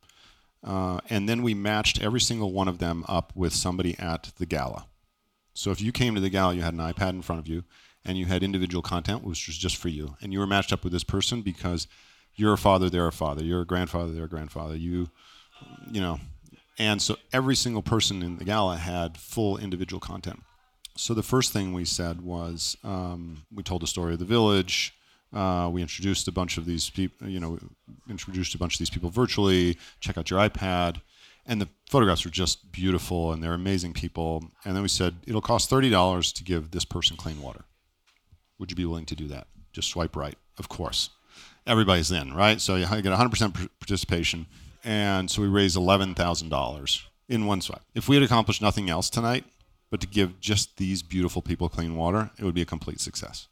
Uh, 0.64 1.00
and 1.10 1.28
then 1.28 1.42
we 1.42 1.54
matched 1.54 2.02
every 2.02 2.22
single 2.22 2.54
one 2.54 2.68
of 2.68 2.78
them 2.78 3.04
up 3.08 3.34
with 3.36 3.54
somebody 3.54 3.98
at 4.00 4.32
the 4.38 4.46
gala. 4.46 4.86
So 5.54 5.72
if 5.72 5.82
you 5.82 5.92
came 5.92 6.16
to 6.16 6.22
the 6.22 6.30
gala, 6.30 6.54
you 6.54 6.62
had 6.62 6.74
an 6.74 6.80
iPad 6.80 7.10
in 7.10 7.22
front 7.22 7.40
of 7.40 7.48
you, 7.48 7.64
and 8.06 8.18
you 8.18 8.26
had 8.26 8.44
individual 8.44 8.82
content, 8.82 9.24
which 9.24 9.48
was 9.48 9.58
just 9.58 9.78
for 9.78 9.90
you, 9.90 10.16
and 10.22 10.32
you 10.32 10.40
were 10.40 10.48
matched 10.48 10.72
up 10.72 10.84
with 10.84 10.94
this 10.94 11.04
person 11.04 11.42
because 11.42 11.88
you're 12.36 12.54
a 12.54 12.58
father, 12.58 12.90
they're 12.90 13.08
a 13.08 13.12
father, 13.12 13.44
you're 13.44 13.62
a 13.62 13.66
grandfather, 13.66 14.12
they're 14.12 14.26
a 14.26 14.30
grandfather, 14.30 14.76
you, 14.76 15.10
you 15.92 16.02
know, 16.02 16.20
and 16.80 17.02
so 17.02 17.18
every 17.32 17.56
single 17.56 17.84
person 17.84 18.24
in 18.24 18.38
the 18.38 18.46
gala 18.46 18.78
had 18.78 19.18
full 19.18 19.58
individual 19.58 20.00
content. 20.00 20.42
So 20.96 21.14
the 21.14 21.24
first 21.24 21.52
thing 21.52 21.74
we 21.74 21.86
said 21.86 22.22
was 22.22 22.78
um, 22.84 23.44
we 23.54 23.64
told 23.64 23.82
the 23.82 23.88
story 23.88 24.14
of 24.14 24.20
the 24.20 24.26
village. 24.26 24.94
Uh, 25.34 25.68
we 25.72 25.82
introduced 25.82 26.28
a 26.28 26.32
bunch 26.32 26.58
of 26.58 26.66
these 26.66 26.92
people, 26.92 27.28
you 27.28 27.40
know, 27.40 27.58
introduced 28.08 28.54
a 28.54 28.60
bunch 28.60 28.76
of 28.76 28.80
these 28.80 28.92
people 28.92 29.10
virtually. 29.10 29.78
Check 30.00 30.18
out 30.18 30.30
your 30.30 30.40
iPad, 30.40 31.02
and 31.48 31.60
the 31.60 31.68
photographs 31.90 32.24
were 32.24 32.30
just 32.32 32.72
beautiful, 32.72 33.32
and 33.32 33.44
they're 33.44 33.56
amazing 33.56 33.94
people. 33.94 34.44
And 34.64 34.76
then 34.76 34.84
we 34.84 34.90
said 34.90 35.16
it'll 35.26 35.42
cost 35.42 35.72
thirty 35.72 35.90
dollars 35.90 36.32
to 36.34 36.44
give 36.44 36.70
this 36.70 36.86
person 36.86 37.18
clean 37.18 37.42
water. 37.42 37.66
Would 38.60 38.70
you 38.70 38.76
be 38.76 38.86
willing 38.86 39.08
to 39.08 39.16
do 39.16 39.28
that? 39.30 39.48
Just 39.72 39.90
swipe 39.90 40.16
right, 40.16 40.38
of 40.60 40.70
course. 40.70 41.10
Everybody's 41.66 42.12
in, 42.12 42.34
right? 42.34 42.62
So 42.62 42.76
you 42.76 42.86
get 42.86 43.06
100% 43.06 43.70
participation, 43.80 44.46
and 44.84 45.32
so 45.32 45.42
we 45.42 45.48
raised 45.48 45.76
eleven 45.76 46.14
thousand 46.14 46.50
dollars 46.50 47.08
in 47.28 47.48
one 47.48 47.62
swipe. 47.62 47.82
If 47.96 48.08
we 48.08 48.16
had 48.16 48.24
accomplished 48.24 48.62
nothing 48.62 48.92
else 48.92 49.10
tonight, 49.10 49.46
but 49.94 50.02
to 50.02 50.08
give 50.08 50.40
just 50.40 50.78
these 50.78 51.04
beautiful 51.04 51.44
people 51.44 51.70
clean 51.70 51.96
water, 51.96 52.32
it 52.40 52.44
would 52.44 52.56
be 52.56 52.64
a 52.64 52.66
complete 52.66 53.00
success. 53.00 53.48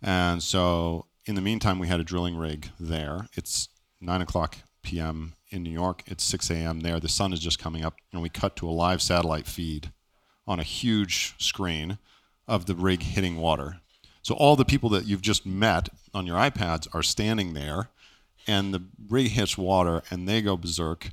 And 0.00 0.40
so, 0.40 1.06
in 1.26 1.34
the 1.34 1.40
meantime, 1.40 1.80
we 1.80 1.88
had 1.88 1.98
a 1.98 2.04
drilling 2.04 2.36
rig 2.36 2.68
there. 2.78 3.26
It's 3.34 3.68
9 4.00 4.22
o'clock 4.22 4.58
p.m. 4.84 5.32
in 5.50 5.64
New 5.64 5.72
York, 5.72 6.04
it's 6.06 6.22
6 6.22 6.48
a.m. 6.50 6.82
there. 6.82 7.00
The 7.00 7.08
sun 7.08 7.32
is 7.32 7.40
just 7.40 7.58
coming 7.58 7.84
up, 7.84 7.96
and 8.12 8.22
we 8.22 8.28
cut 8.28 8.54
to 8.54 8.68
a 8.68 8.70
live 8.70 9.02
satellite 9.02 9.48
feed 9.48 9.90
on 10.46 10.60
a 10.60 10.62
huge 10.62 11.34
screen 11.38 11.98
of 12.46 12.66
the 12.66 12.76
rig 12.76 13.02
hitting 13.02 13.38
water. 13.38 13.80
So, 14.22 14.36
all 14.36 14.54
the 14.54 14.64
people 14.64 14.90
that 14.90 15.06
you've 15.06 15.22
just 15.22 15.44
met 15.44 15.88
on 16.14 16.24
your 16.24 16.36
iPads 16.36 16.86
are 16.94 17.02
standing 17.02 17.54
there, 17.54 17.88
and 18.46 18.72
the 18.72 18.84
rig 19.08 19.32
hits 19.32 19.58
water, 19.58 20.04
and 20.08 20.28
they 20.28 20.40
go 20.40 20.56
berserk, 20.56 21.10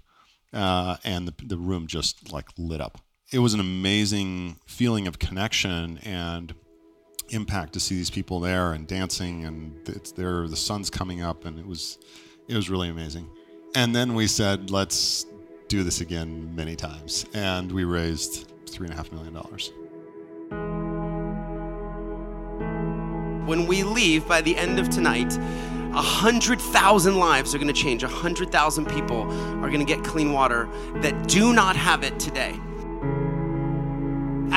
uh, 0.53 0.97
and 1.03 1.27
the, 1.27 1.33
the 1.43 1.57
room 1.57 1.87
just 1.87 2.31
like 2.31 2.49
lit 2.59 2.79
up 2.79 2.99
it 3.31 3.39
was 3.39 3.53
an 3.53 3.59
amazing 3.59 4.57
feeling 4.65 5.07
of 5.07 5.17
connection 5.17 5.99
and 6.03 6.53
impact 7.29 7.73
to 7.73 7.79
see 7.79 7.95
these 7.95 8.09
people 8.09 8.41
there 8.41 8.73
and 8.73 8.87
dancing 8.87 9.45
and 9.45 9.73
it's 9.87 10.11
there 10.11 10.47
the 10.49 10.55
sun's 10.55 10.89
coming 10.89 11.21
up 11.21 11.45
and 11.45 11.57
it 11.57 11.65
was 11.65 11.97
it 12.47 12.55
was 12.55 12.69
really 12.69 12.89
amazing. 12.89 13.29
And 13.75 13.95
then 13.95 14.13
we 14.15 14.27
said 14.27 14.69
let's 14.69 15.25
do 15.69 15.83
this 15.83 16.01
again 16.01 16.53
many 16.53 16.75
times. 16.75 17.25
And 17.33 17.71
we 17.71 17.85
raised 17.85 18.51
three 18.67 18.87
and 18.87 18.93
a 18.93 18.97
half 18.97 19.11
million 19.13 19.33
dollars. 19.33 19.71
When 23.47 23.65
we 23.65 23.83
leave 23.83 24.27
by 24.27 24.41
the 24.41 24.57
end 24.57 24.79
of 24.79 24.89
tonight 24.89 25.37
a 25.93 26.01
hundred 26.01 26.59
thousand 26.59 27.17
lives 27.17 27.53
are 27.53 27.57
going 27.57 27.73
to 27.73 27.73
change. 27.73 28.03
A 28.03 28.07
hundred 28.07 28.51
thousand 28.51 28.85
people 28.87 29.23
are 29.63 29.69
going 29.69 29.85
to 29.85 29.85
get 29.85 30.03
clean 30.03 30.31
water 30.33 30.69
that 30.95 31.27
do 31.27 31.53
not 31.53 31.75
have 31.75 32.03
it 32.03 32.17
today 32.19 32.57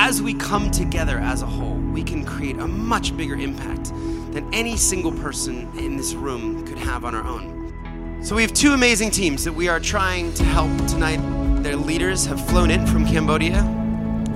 as 0.05 0.21
we 0.21 0.35
come 0.35 0.71
together 0.71 1.19
as 1.19 1.41
a 1.41 1.47
whole, 1.47 1.77
we 1.77 2.03
can 2.03 2.27
create 2.27 2.59
a 2.59 2.69
much 2.69 3.17
bigger 3.17 3.37
impact 3.37 3.87
than 4.35 4.47
any 4.53 4.77
single 4.77 5.11
person 5.11 5.67
in 5.79 5.97
this 5.97 6.13
room 6.13 6.63
could 6.67 6.77
have 6.77 7.07
on 7.07 7.15
our 7.15 7.25
own. 7.25 8.21
So, 8.23 8.37
we 8.37 8.43
have 8.43 8.53
two 8.53 8.73
amazing 8.73 9.13
teams 9.13 9.45
that 9.45 9.53
we 9.55 9.67
are 9.67 9.81
trying 9.81 10.35
to 10.35 10.45
help 10.45 10.69
tonight. 10.89 11.23
Their 11.63 11.77
leaders 11.77 12.27
have 12.27 12.39
flown 12.49 12.71
in 12.71 12.87
from 12.87 13.07
Cambodia 13.07 13.61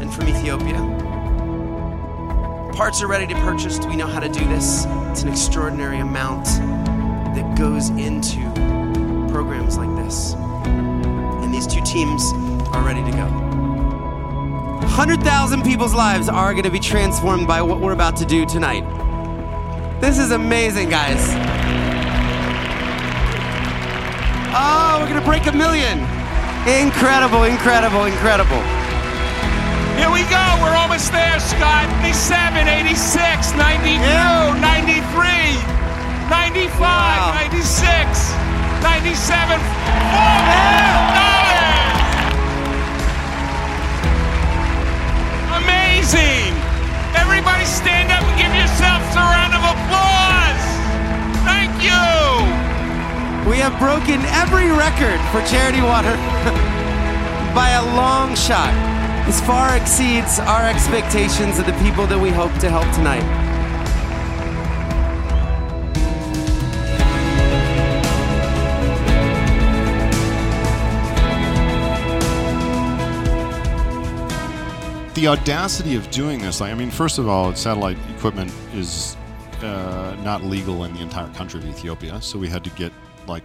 and 0.00 0.11
from 0.14 0.28
Ethiopia. 0.28 0.78
Parts 2.72 3.02
are 3.02 3.07
ready 3.07 3.26
to 3.26 3.38
purchase. 3.42 3.78
We 3.81 3.96
know 3.96 4.07
how 4.07 4.20
to 4.20 4.28
do 4.31 4.46
this. 4.48 4.87
It's 5.11 5.22
an 5.22 5.28
extraordinary 5.28 5.98
amount 5.98 6.46
that 7.37 7.59
goes 7.59 7.90
into 7.90 8.40
programs 9.31 9.76
like 9.76 9.94
this. 10.02 10.33
And 10.33 11.52
these 11.52 11.66
two 11.66 11.83
teams 11.83 12.22
are 12.72 12.83
ready 12.83 13.04
to 13.04 13.14
go. 13.14 13.47
100,000 14.98 15.62
people's 15.62 15.94
lives 15.94 16.28
are 16.28 16.50
going 16.50 16.64
to 16.64 16.72
be 16.72 16.80
transformed 16.80 17.46
by 17.46 17.62
what 17.62 17.78
we're 17.78 17.92
about 17.92 18.16
to 18.16 18.26
do 18.26 18.44
tonight. 18.44 18.82
This 20.00 20.18
is 20.18 20.32
amazing, 20.32 20.90
guys. 20.90 21.22
Oh, 24.50 24.98
we're 24.98 25.06
going 25.06 25.20
to 25.20 25.24
break 25.24 25.46
a 25.46 25.52
million. 25.52 26.00
Incredible, 26.66 27.44
incredible, 27.44 28.06
incredible. 28.11 28.58
Here 29.94 30.11
we 30.11 30.26
go. 30.26 30.42
We're 30.66 30.74
almost 30.74 31.12
there, 31.12 31.38
Scott. 31.38 31.87
87, 32.02 32.66
86, 32.66 33.54
92, 33.54 34.02
93, 34.02 34.98
95, 36.26 36.74
96, 37.54 38.34
97. 38.82 39.61
Amazing! 39.62 41.17
Everybody 47.68 47.90
stand 47.90 48.12
up 48.12 48.22
and 48.24 48.38
give 48.40 48.54
yourselves 48.54 49.12
a 49.14 49.20
round 49.20 49.52
of 49.52 49.61
applause! 49.61 50.64
Thank 51.44 51.72
you! 51.85 53.50
We 53.50 53.59
have 53.59 53.78
broken 53.78 54.20
every 54.33 54.70
record 54.70 55.20
for 55.33 55.44
charity 55.46 55.83
water 55.83 56.16
by 57.54 57.70
a 57.76 57.85
long 57.94 58.35
shot. 58.37 58.72
This 59.26 59.40
far 59.42 59.76
exceeds 59.76 60.38
our 60.38 60.66
expectations 60.66 61.59
of 61.59 61.66
the 61.66 61.76
people 61.85 62.07
that 62.07 62.18
we 62.18 62.31
hope 62.31 62.54
to 62.61 62.70
help 62.70 62.88
tonight. 62.94 63.47
The 75.18 75.26
audacity 75.26 75.96
of 75.96 76.09
doing 76.12 76.38
this, 76.38 76.61
like, 76.61 76.70
I 76.70 76.76
mean, 76.76 76.92
first 76.92 77.18
of 77.18 77.26
all, 77.26 77.52
satellite 77.57 77.98
equipment 78.14 78.52
is 78.72 79.16
uh, 79.62 80.16
not 80.22 80.44
legal 80.44 80.85
in 80.85 80.94
the 80.94 81.00
entire 81.00 81.28
country 81.35 81.59
of 81.59 81.66
Ethiopia, 81.66 82.22
so 82.22 82.38
we 82.38 82.48
had 82.48 82.62
to 82.62 82.70
get 82.70 82.92
like 83.26 83.42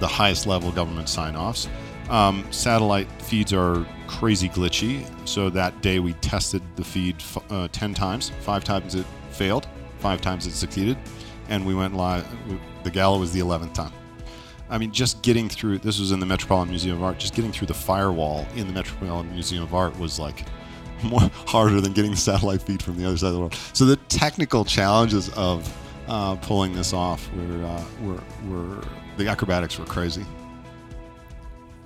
the 0.00 0.06
highest 0.06 0.46
level 0.46 0.72
government 0.72 1.10
sign 1.10 1.36
offs. 1.36 1.68
Um, 2.08 2.50
satellite 2.50 3.06
feeds 3.20 3.52
are 3.52 3.86
crazy 4.06 4.48
glitchy, 4.48 5.06
so 5.28 5.50
that 5.50 5.78
day 5.82 5.98
we 5.98 6.14
tested 6.14 6.62
the 6.74 6.84
feed 6.84 7.16
f- 7.18 7.52
uh, 7.52 7.68
10 7.70 7.92
times. 7.92 8.30
Five 8.40 8.64
times 8.64 8.94
it 8.94 9.04
failed, 9.28 9.68
five 9.98 10.22
times 10.22 10.46
it 10.46 10.52
succeeded, 10.52 10.96
and 11.50 11.66
we 11.66 11.74
went 11.74 11.94
live. 11.94 12.26
The 12.82 12.90
gala 12.90 13.18
was 13.18 13.30
the 13.30 13.40
11th 13.40 13.74
time. 13.74 13.92
I 14.70 14.78
mean, 14.78 14.90
just 14.90 15.20
getting 15.20 15.50
through 15.50 15.80
this 15.80 16.00
was 16.00 16.12
in 16.12 16.20
the 16.20 16.26
Metropolitan 16.26 16.70
Museum 16.70 16.96
of 16.96 17.02
Art, 17.02 17.18
just 17.18 17.34
getting 17.34 17.52
through 17.52 17.66
the 17.66 17.74
firewall 17.74 18.46
in 18.56 18.66
the 18.66 18.72
Metropolitan 18.72 19.30
Museum 19.34 19.62
of 19.62 19.74
Art 19.74 19.98
was 19.98 20.18
like 20.18 20.46
more 21.10 21.30
harder 21.46 21.80
than 21.80 21.92
getting 21.92 22.10
the 22.10 22.16
satellite 22.16 22.62
feed 22.62 22.82
from 22.82 22.96
the 22.96 23.04
other 23.06 23.16
side 23.16 23.28
of 23.28 23.34
the 23.34 23.38
world. 23.40 23.54
So 23.72 23.84
the 23.84 23.96
technical 24.08 24.64
challenges 24.64 25.28
of 25.30 25.72
uh, 26.08 26.36
pulling 26.36 26.74
this 26.74 26.92
off 26.92 27.30
were, 27.34 27.64
uh, 27.64 27.84
were, 28.02 28.22
were 28.48 28.84
the 29.16 29.28
acrobatics 29.28 29.78
were 29.78 29.86
crazy. 29.86 30.24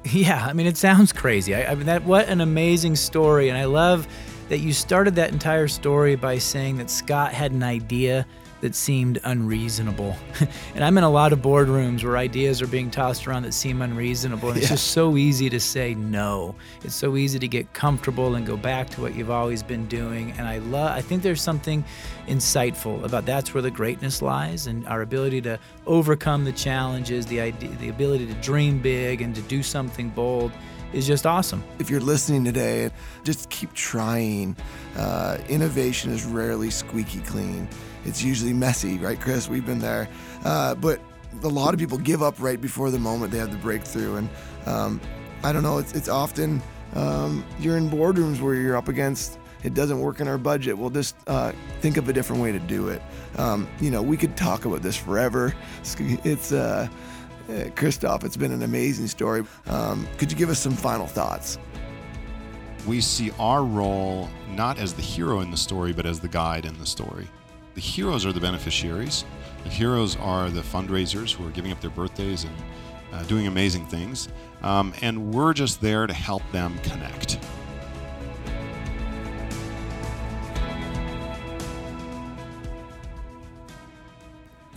Yeah, 0.05 0.47
I 0.47 0.55
mean, 0.55 0.67
it 0.67 0.79
sounds 0.79 1.13
crazy. 1.13 1.55
I, 1.55 1.73
I 1.73 1.75
mean, 1.75 1.85
that 1.87 2.05
what 2.05 2.29
an 2.29 2.41
amazing 2.41 2.97
story, 2.97 3.51
and 3.51 3.59
I 3.59 3.65
love 3.65 4.09
that 4.49 4.59
you 4.59 4.73
started 4.73 5.17
that 5.17 5.33
entire 5.33 5.69
story 5.69 6.17
by 6.17 6.39
saying 6.39 6.79
that 6.79 6.89
Scott 6.89 7.33
had 7.33 7.53
an 7.53 7.63
idea 7.63 8.27
that 8.61 8.75
seemed 8.75 9.21
unreasonable. 9.25 10.17
and 10.75 10.85
I'm 10.85 10.99
in 10.99 11.05
a 11.05 11.11
lot 11.11 11.33
of 11.33 11.41
boardrooms 11.41 12.03
where 12.03 12.17
ideas 12.17 12.61
are 12.61 12.67
being 12.67 12.91
tossed 12.91 13.27
around 13.27 13.45
that 13.45 13.55
seem 13.55 13.83
unreasonable. 13.83 14.51
And 14.51 14.59
it's 14.59 14.69
just 14.69 14.89
so 14.89 15.17
easy 15.17 15.49
to 15.51 15.61
say 15.61 15.95
no. 15.95 16.55
It's 16.83 16.95
so 16.95 17.17
easy 17.17 17.39
to 17.39 17.49
get 17.49 17.73
comfortable 17.73 18.35
and 18.35 18.47
go 18.47 18.57
back 18.57 18.91
to 18.91 19.01
what 19.01 19.15
you've 19.15 19.31
always 19.31 19.63
been 19.63 19.87
doing. 19.87 20.33
And 20.33 20.47
I 20.47 20.59
love 20.59 20.91
I 20.91 21.01
think 21.01 21.23
there's 21.23 21.43
something 21.43 21.85
insightful 22.27 23.05
about 23.05 23.27
that's 23.27 23.55
where 23.55 23.63
the 23.63 23.71
greatness 23.71 24.23
lies 24.23 24.67
and 24.67 24.87
our 24.89 25.03
ability 25.03 25.41
to 25.43 25.59
overcome 25.87 26.45
the 26.45 26.53
challenges, 26.53 27.27
the 27.27 27.41
idea 27.41 27.69
the 27.81 27.89
ability 27.89 28.27
to 28.27 28.35
dream 28.35 28.81
big 28.81 29.23
and 29.23 29.35
to 29.35 29.43
do 29.43 29.63
something 29.63 30.09
bold 30.11 30.53
is 30.93 31.07
just 31.07 31.27
awesome. 31.27 31.63
If 31.79 31.91
you're 31.91 32.01
listening 32.01 32.45
today, 32.45 32.91
just 33.25 33.51
keep 33.51 33.73
trying. 33.75 34.57
Uh, 34.97 35.39
innovation 35.49 36.11
is 36.11 36.25
rarely 36.25 36.71
squeaky 36.71 37.21
clean. 37.21 37.69
It's 38.05 38.23
usually 38.23 38.53
messy, 38.53 38.99
right, 38.99 39.21
Chris? 39.21 39.49
We've 39.49 39.67
been 39.67 39.79
there. 39.79 40.09
Uh, 40.45 40.75
but 40.75 41.01
a 41.43 41.49
lot 41.49 41.75
of 41.75 41.81
people 41.81 41.99
give 41.99 42.23
up 42.23 42.37
right 42.39 42.61
before 42.61 42.91
the 42.91 42.99
moment 42.99 43.33
they 43.33 43.39
have 43.39 43.51
the 43.51 43.59
breakthrough. 43.59 44.17
And 44.17 44.29
um, 44.67 45.01
I 45.43 45.53
don't 45.53 45.63
know, 45.63 45.79
it's, 45.79 45.93
it's 45.93 46.09
often 46.09 46.63
um, 46.95 47.45
you're 47.61 47.77
in 47.77 47.91
boardrooms 47.91 48.41
where 48.41 48.55
you're 48.55 48.77
up 48.77 48.89
against 48.89 49.39
it 49.65 49.75
doesn't 49.75 49.99
work 49.99 50.21
in 50.21 50.29
our 50.29 50.39
budget. 50.39 50.79
We'll 50.79 50.89
just 50.89 51.17
uh, 51.27 51.51
think 51.81 51.97
of 51.97 52.09
a 52.09 52.13
different 52.13 52.41
way 52.41 52.53
to 52.53 52.61
do 52.61 52.89
it. 52.91 53.03
Um, 53.37 53.67
you 53.81 53.91
know, 53.91 54.01
we 54.01 54.17
could 54.17 54.37
talk 54.37 54.65
about 54.65 54.83
this 54.83 54.97
forever. 54.97 55.53
It's, 55.99 56.53
uh, 56.53 56.89
uh, 57.51 57.65
Christoph, 57.75 58.25
it's 58.25 58.37
been 58.37 58.53
an 58.53 58.63
amazing 58.63 59.09
story. 59.09 59.43
Um, 59.67 60.07
could 60.17 60.31
you 60.31 60.39
give 60.39 60.49
us 60.49 60.61
some 60.61 60.75
final 60.75 61.07
thoughts? 61.07 61.59
we 62.89 63.03
see 63.03 63.31
our 63.39 63.63
role 63.65 64.31
not 64.49 64.79
as 64.79 64.95
the 64.95 65.03
hero 65.03 65.41
in 65.41 65.51
the 65.51 65.57
story, 65.57 65.93
but 65.93 66.07
as 66.07 66.21
the 66.21 66.29
guide 66.29 66.65
in 66.65 66.77
the 66.79 66.87
story. 66.87 67.29
The 67.79 67.85
heroes 67.85 68.27
are 68.27 68.33
the 68.33 68.41
beneficiaries. 68.41 69.25
The 69.63 69.69
heroes 69.69 70.17
are 70.17 70.51
the 70.51 70.63
fundraisers 70.63 71.33
who 71.33 71.47
are 71.47 71.51
giving 71.51 71.71
up 71.71 71.81
their 71.81 71.91
birthdays 71.91 72.43
and 72.43 72.53
uh, 73.13 73.23
doing 73.23 73.47
amazing 73.47 73.87
things. 73.87 74.29
Um, 74.63 74.93
and 75.01 75.33
we're 75.33 75.53
just 75.53 75.81
there 75.81 76.09
to 76.09 76.13
help 76.13 76.43
them 76.51 76.77
connect. 76.83 77.39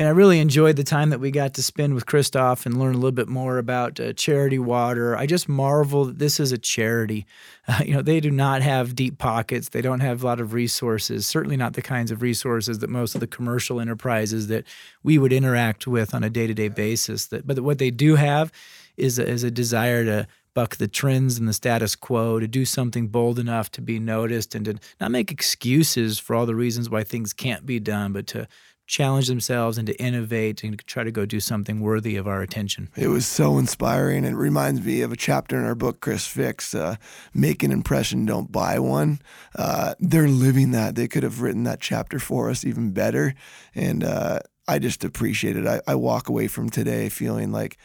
And 0.01 0.07
I 0.07 0.13
really 0.13 0.39
enjoyed 0.39 0.77
the 0.77 0.83
time 0.83 1.11
that 1.11 1.19
we 1.19 1.29
got 1.29 1.53
to 1.53 1.61
spend 1.61 1.93
with 1.93 2.07
Christoph 2.07 2.65
and 2.65 2.79
learn 2.79 2.95
a 2.95 2.97
little 2.97 3.11
bit 3.11 3.27
more 3.27 3.59
about 3.59 3.99
uh, 3.99 4.13
Charity 4.13 4.57
Water. 4.57 5.15
I 5.15 5.27
just 5.27 5.47
marvel 5.47 6.05
that 6.05 6.17
this 6.17 6.39
is 6.39 6.51
a 6.51 6.57
charity. 6.57 7.27
Uh, 7.67 7.81
you 7.85 7.93
know, 7.93 8.01
they 8.01 8.19
do 8.19 8.31
not 8.31 8.63
have 8.63 8.95
deep 8.95 9.19
pockets. 9.19 9.69
They 9.69 9.81
don't 9.83 9.99
have 9.99 10.23
a 10.23 10.25
lot 10.25 10.39
of 10.39 10.53
resources, 10.53 11.27
certainly 11.27 11.55
not 11.55 11.73
the 11.73 11.83
kinds 11.83 12.09
of 12.09 12.23
resources 12.23 12.79
that 12.79 12.89
most 12.89 13.13
of 13.13 13.21
the 13.21 13.27
commercial 13.27 13.79
enterprises 13.79 14.47
that 14.47 14.65
we 15.03 15.19
would 15.19 15.31
interact 15.31 15.85
with 15.85 16.15
on 16.15 16.23
a 16.23 16.31
day 16.31 16.47
to 16.47 16.55
day 16.55 16.69
basis. 16.69 17.27
That, 17.27 17.45
but 17.45 17.59
what 17.59 17.77
they 17.77 17.91
do 17.91 18.15
have 18.15 18.51
is 18.97 19.19
a, 19.19 19.27
is 19.27 19.43
a 19.43 19.51
desire 19.51 20.03
to 20.05 20.27
buck 20.55 20.77
the 20.77 20.87
trends 20.87 21.37
and 21.37 21.47
the 21.47 21.53
status 21.53 21.95
quo, 21.95 22.39
to 22.39 22.47
do 22.47 22.65
something 22.65 23.07
bold 23.07 23.37
enough 23.37 23.71
to 23.71 23.81
be 23.81 23.99
noticed 23.99 24.55
and 24.55 24.65
to 24.65 24.79
not 24.99 25.11
make 25.11 25.31
excuses 25.31 26.17
for 26.17 26.35
all 26.35 26.47
the 26.47 26.55
reasons 26.55 26.89
why 26.89 27.03
things 27.03 27.33
can't 27.33 27.67
be 27.67 27.79
done, 27.79 28.11
but 28.11 28.25
to 28.27 28.47
challenge 28.91 29.27
themselves 29.27 29.77
and 29.77 29.88
to 29.88 29.95
innovate 30.01 30.63
and 30.63 30.86
try 30.86 31.01
to 31.01 31.12
go 31.12 31.25
do 31.25 31.39
something 31.39 31.80
worthy 31.80 32.17
of 32.17 32.27
our 32.27 32.41
attention. 32.41 32.89
It 32.97 33.08
was 33.08 33.25
so 33.25 33.58
inspiring. 33.58 34.25
It 34.25 34.36
reminds 34.36 34.86
me 34.86 35.01
of 35.01 35.13
a 35.13 35.15
chapter 35.15 35.58
in 35.58 35.63
our 35.63 35.75
book, 35.75 36.01
Chris 36.01 36.27
Fix, 36.27 36.75
uh, 36.75 36.97
Make 37.34 37.63
an 37.63 37.71
Impression, 37.71 38.25
Don't 38.25 38.51
Buy 38.51 38.80
One. 38.80 39.21
Uh, 39.56 39.95
they're 39.99 40.27
living 40.27 40.71
that. 40.71 40.95
They 40.95 41.08
could 41.08 41.23
have 41.23 41.41
written 41.41 41.63
that 41.63 41.80
chapter 41.80 42.19
for 42.19 42.49
us 42.49 42.65
even 42.65 42.91
better. 42.91 43.34
And 43.73 44.04
uh, 44.04 44.39
I 44.67 44.77
just 44.77 45.06
appreciate 45.06 45.56
it. 45.56 45.65
I, 45.65 45.80
I 45.88 45.95
walk 45.95 46.27
away 46.27 46.49
from 46.49 46.69
today 46.69 47.08
feeling 47.08 47.54
like 47.54 47.77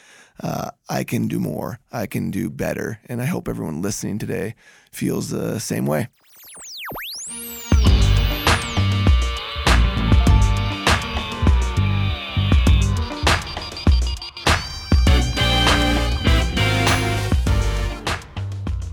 uh, 0.42 0.70
I 0.88 1.04
can 1.04 1.28
do 1.28 1.38
more, 1.38 1.78
I 1.92 2.06
can 2.06 2.32
do 2.32 2.50
better. 2.50 2.98
And 3.08 3.22
I 3.22 3.26
hope 3.26 3.48
everyone 3.48 3.80
listening 3.80 4.18
today 4.18 4.56
feels 4.90 5.30
the 5.30 5.60
same 5.60 5.86
way. 5.86 6.08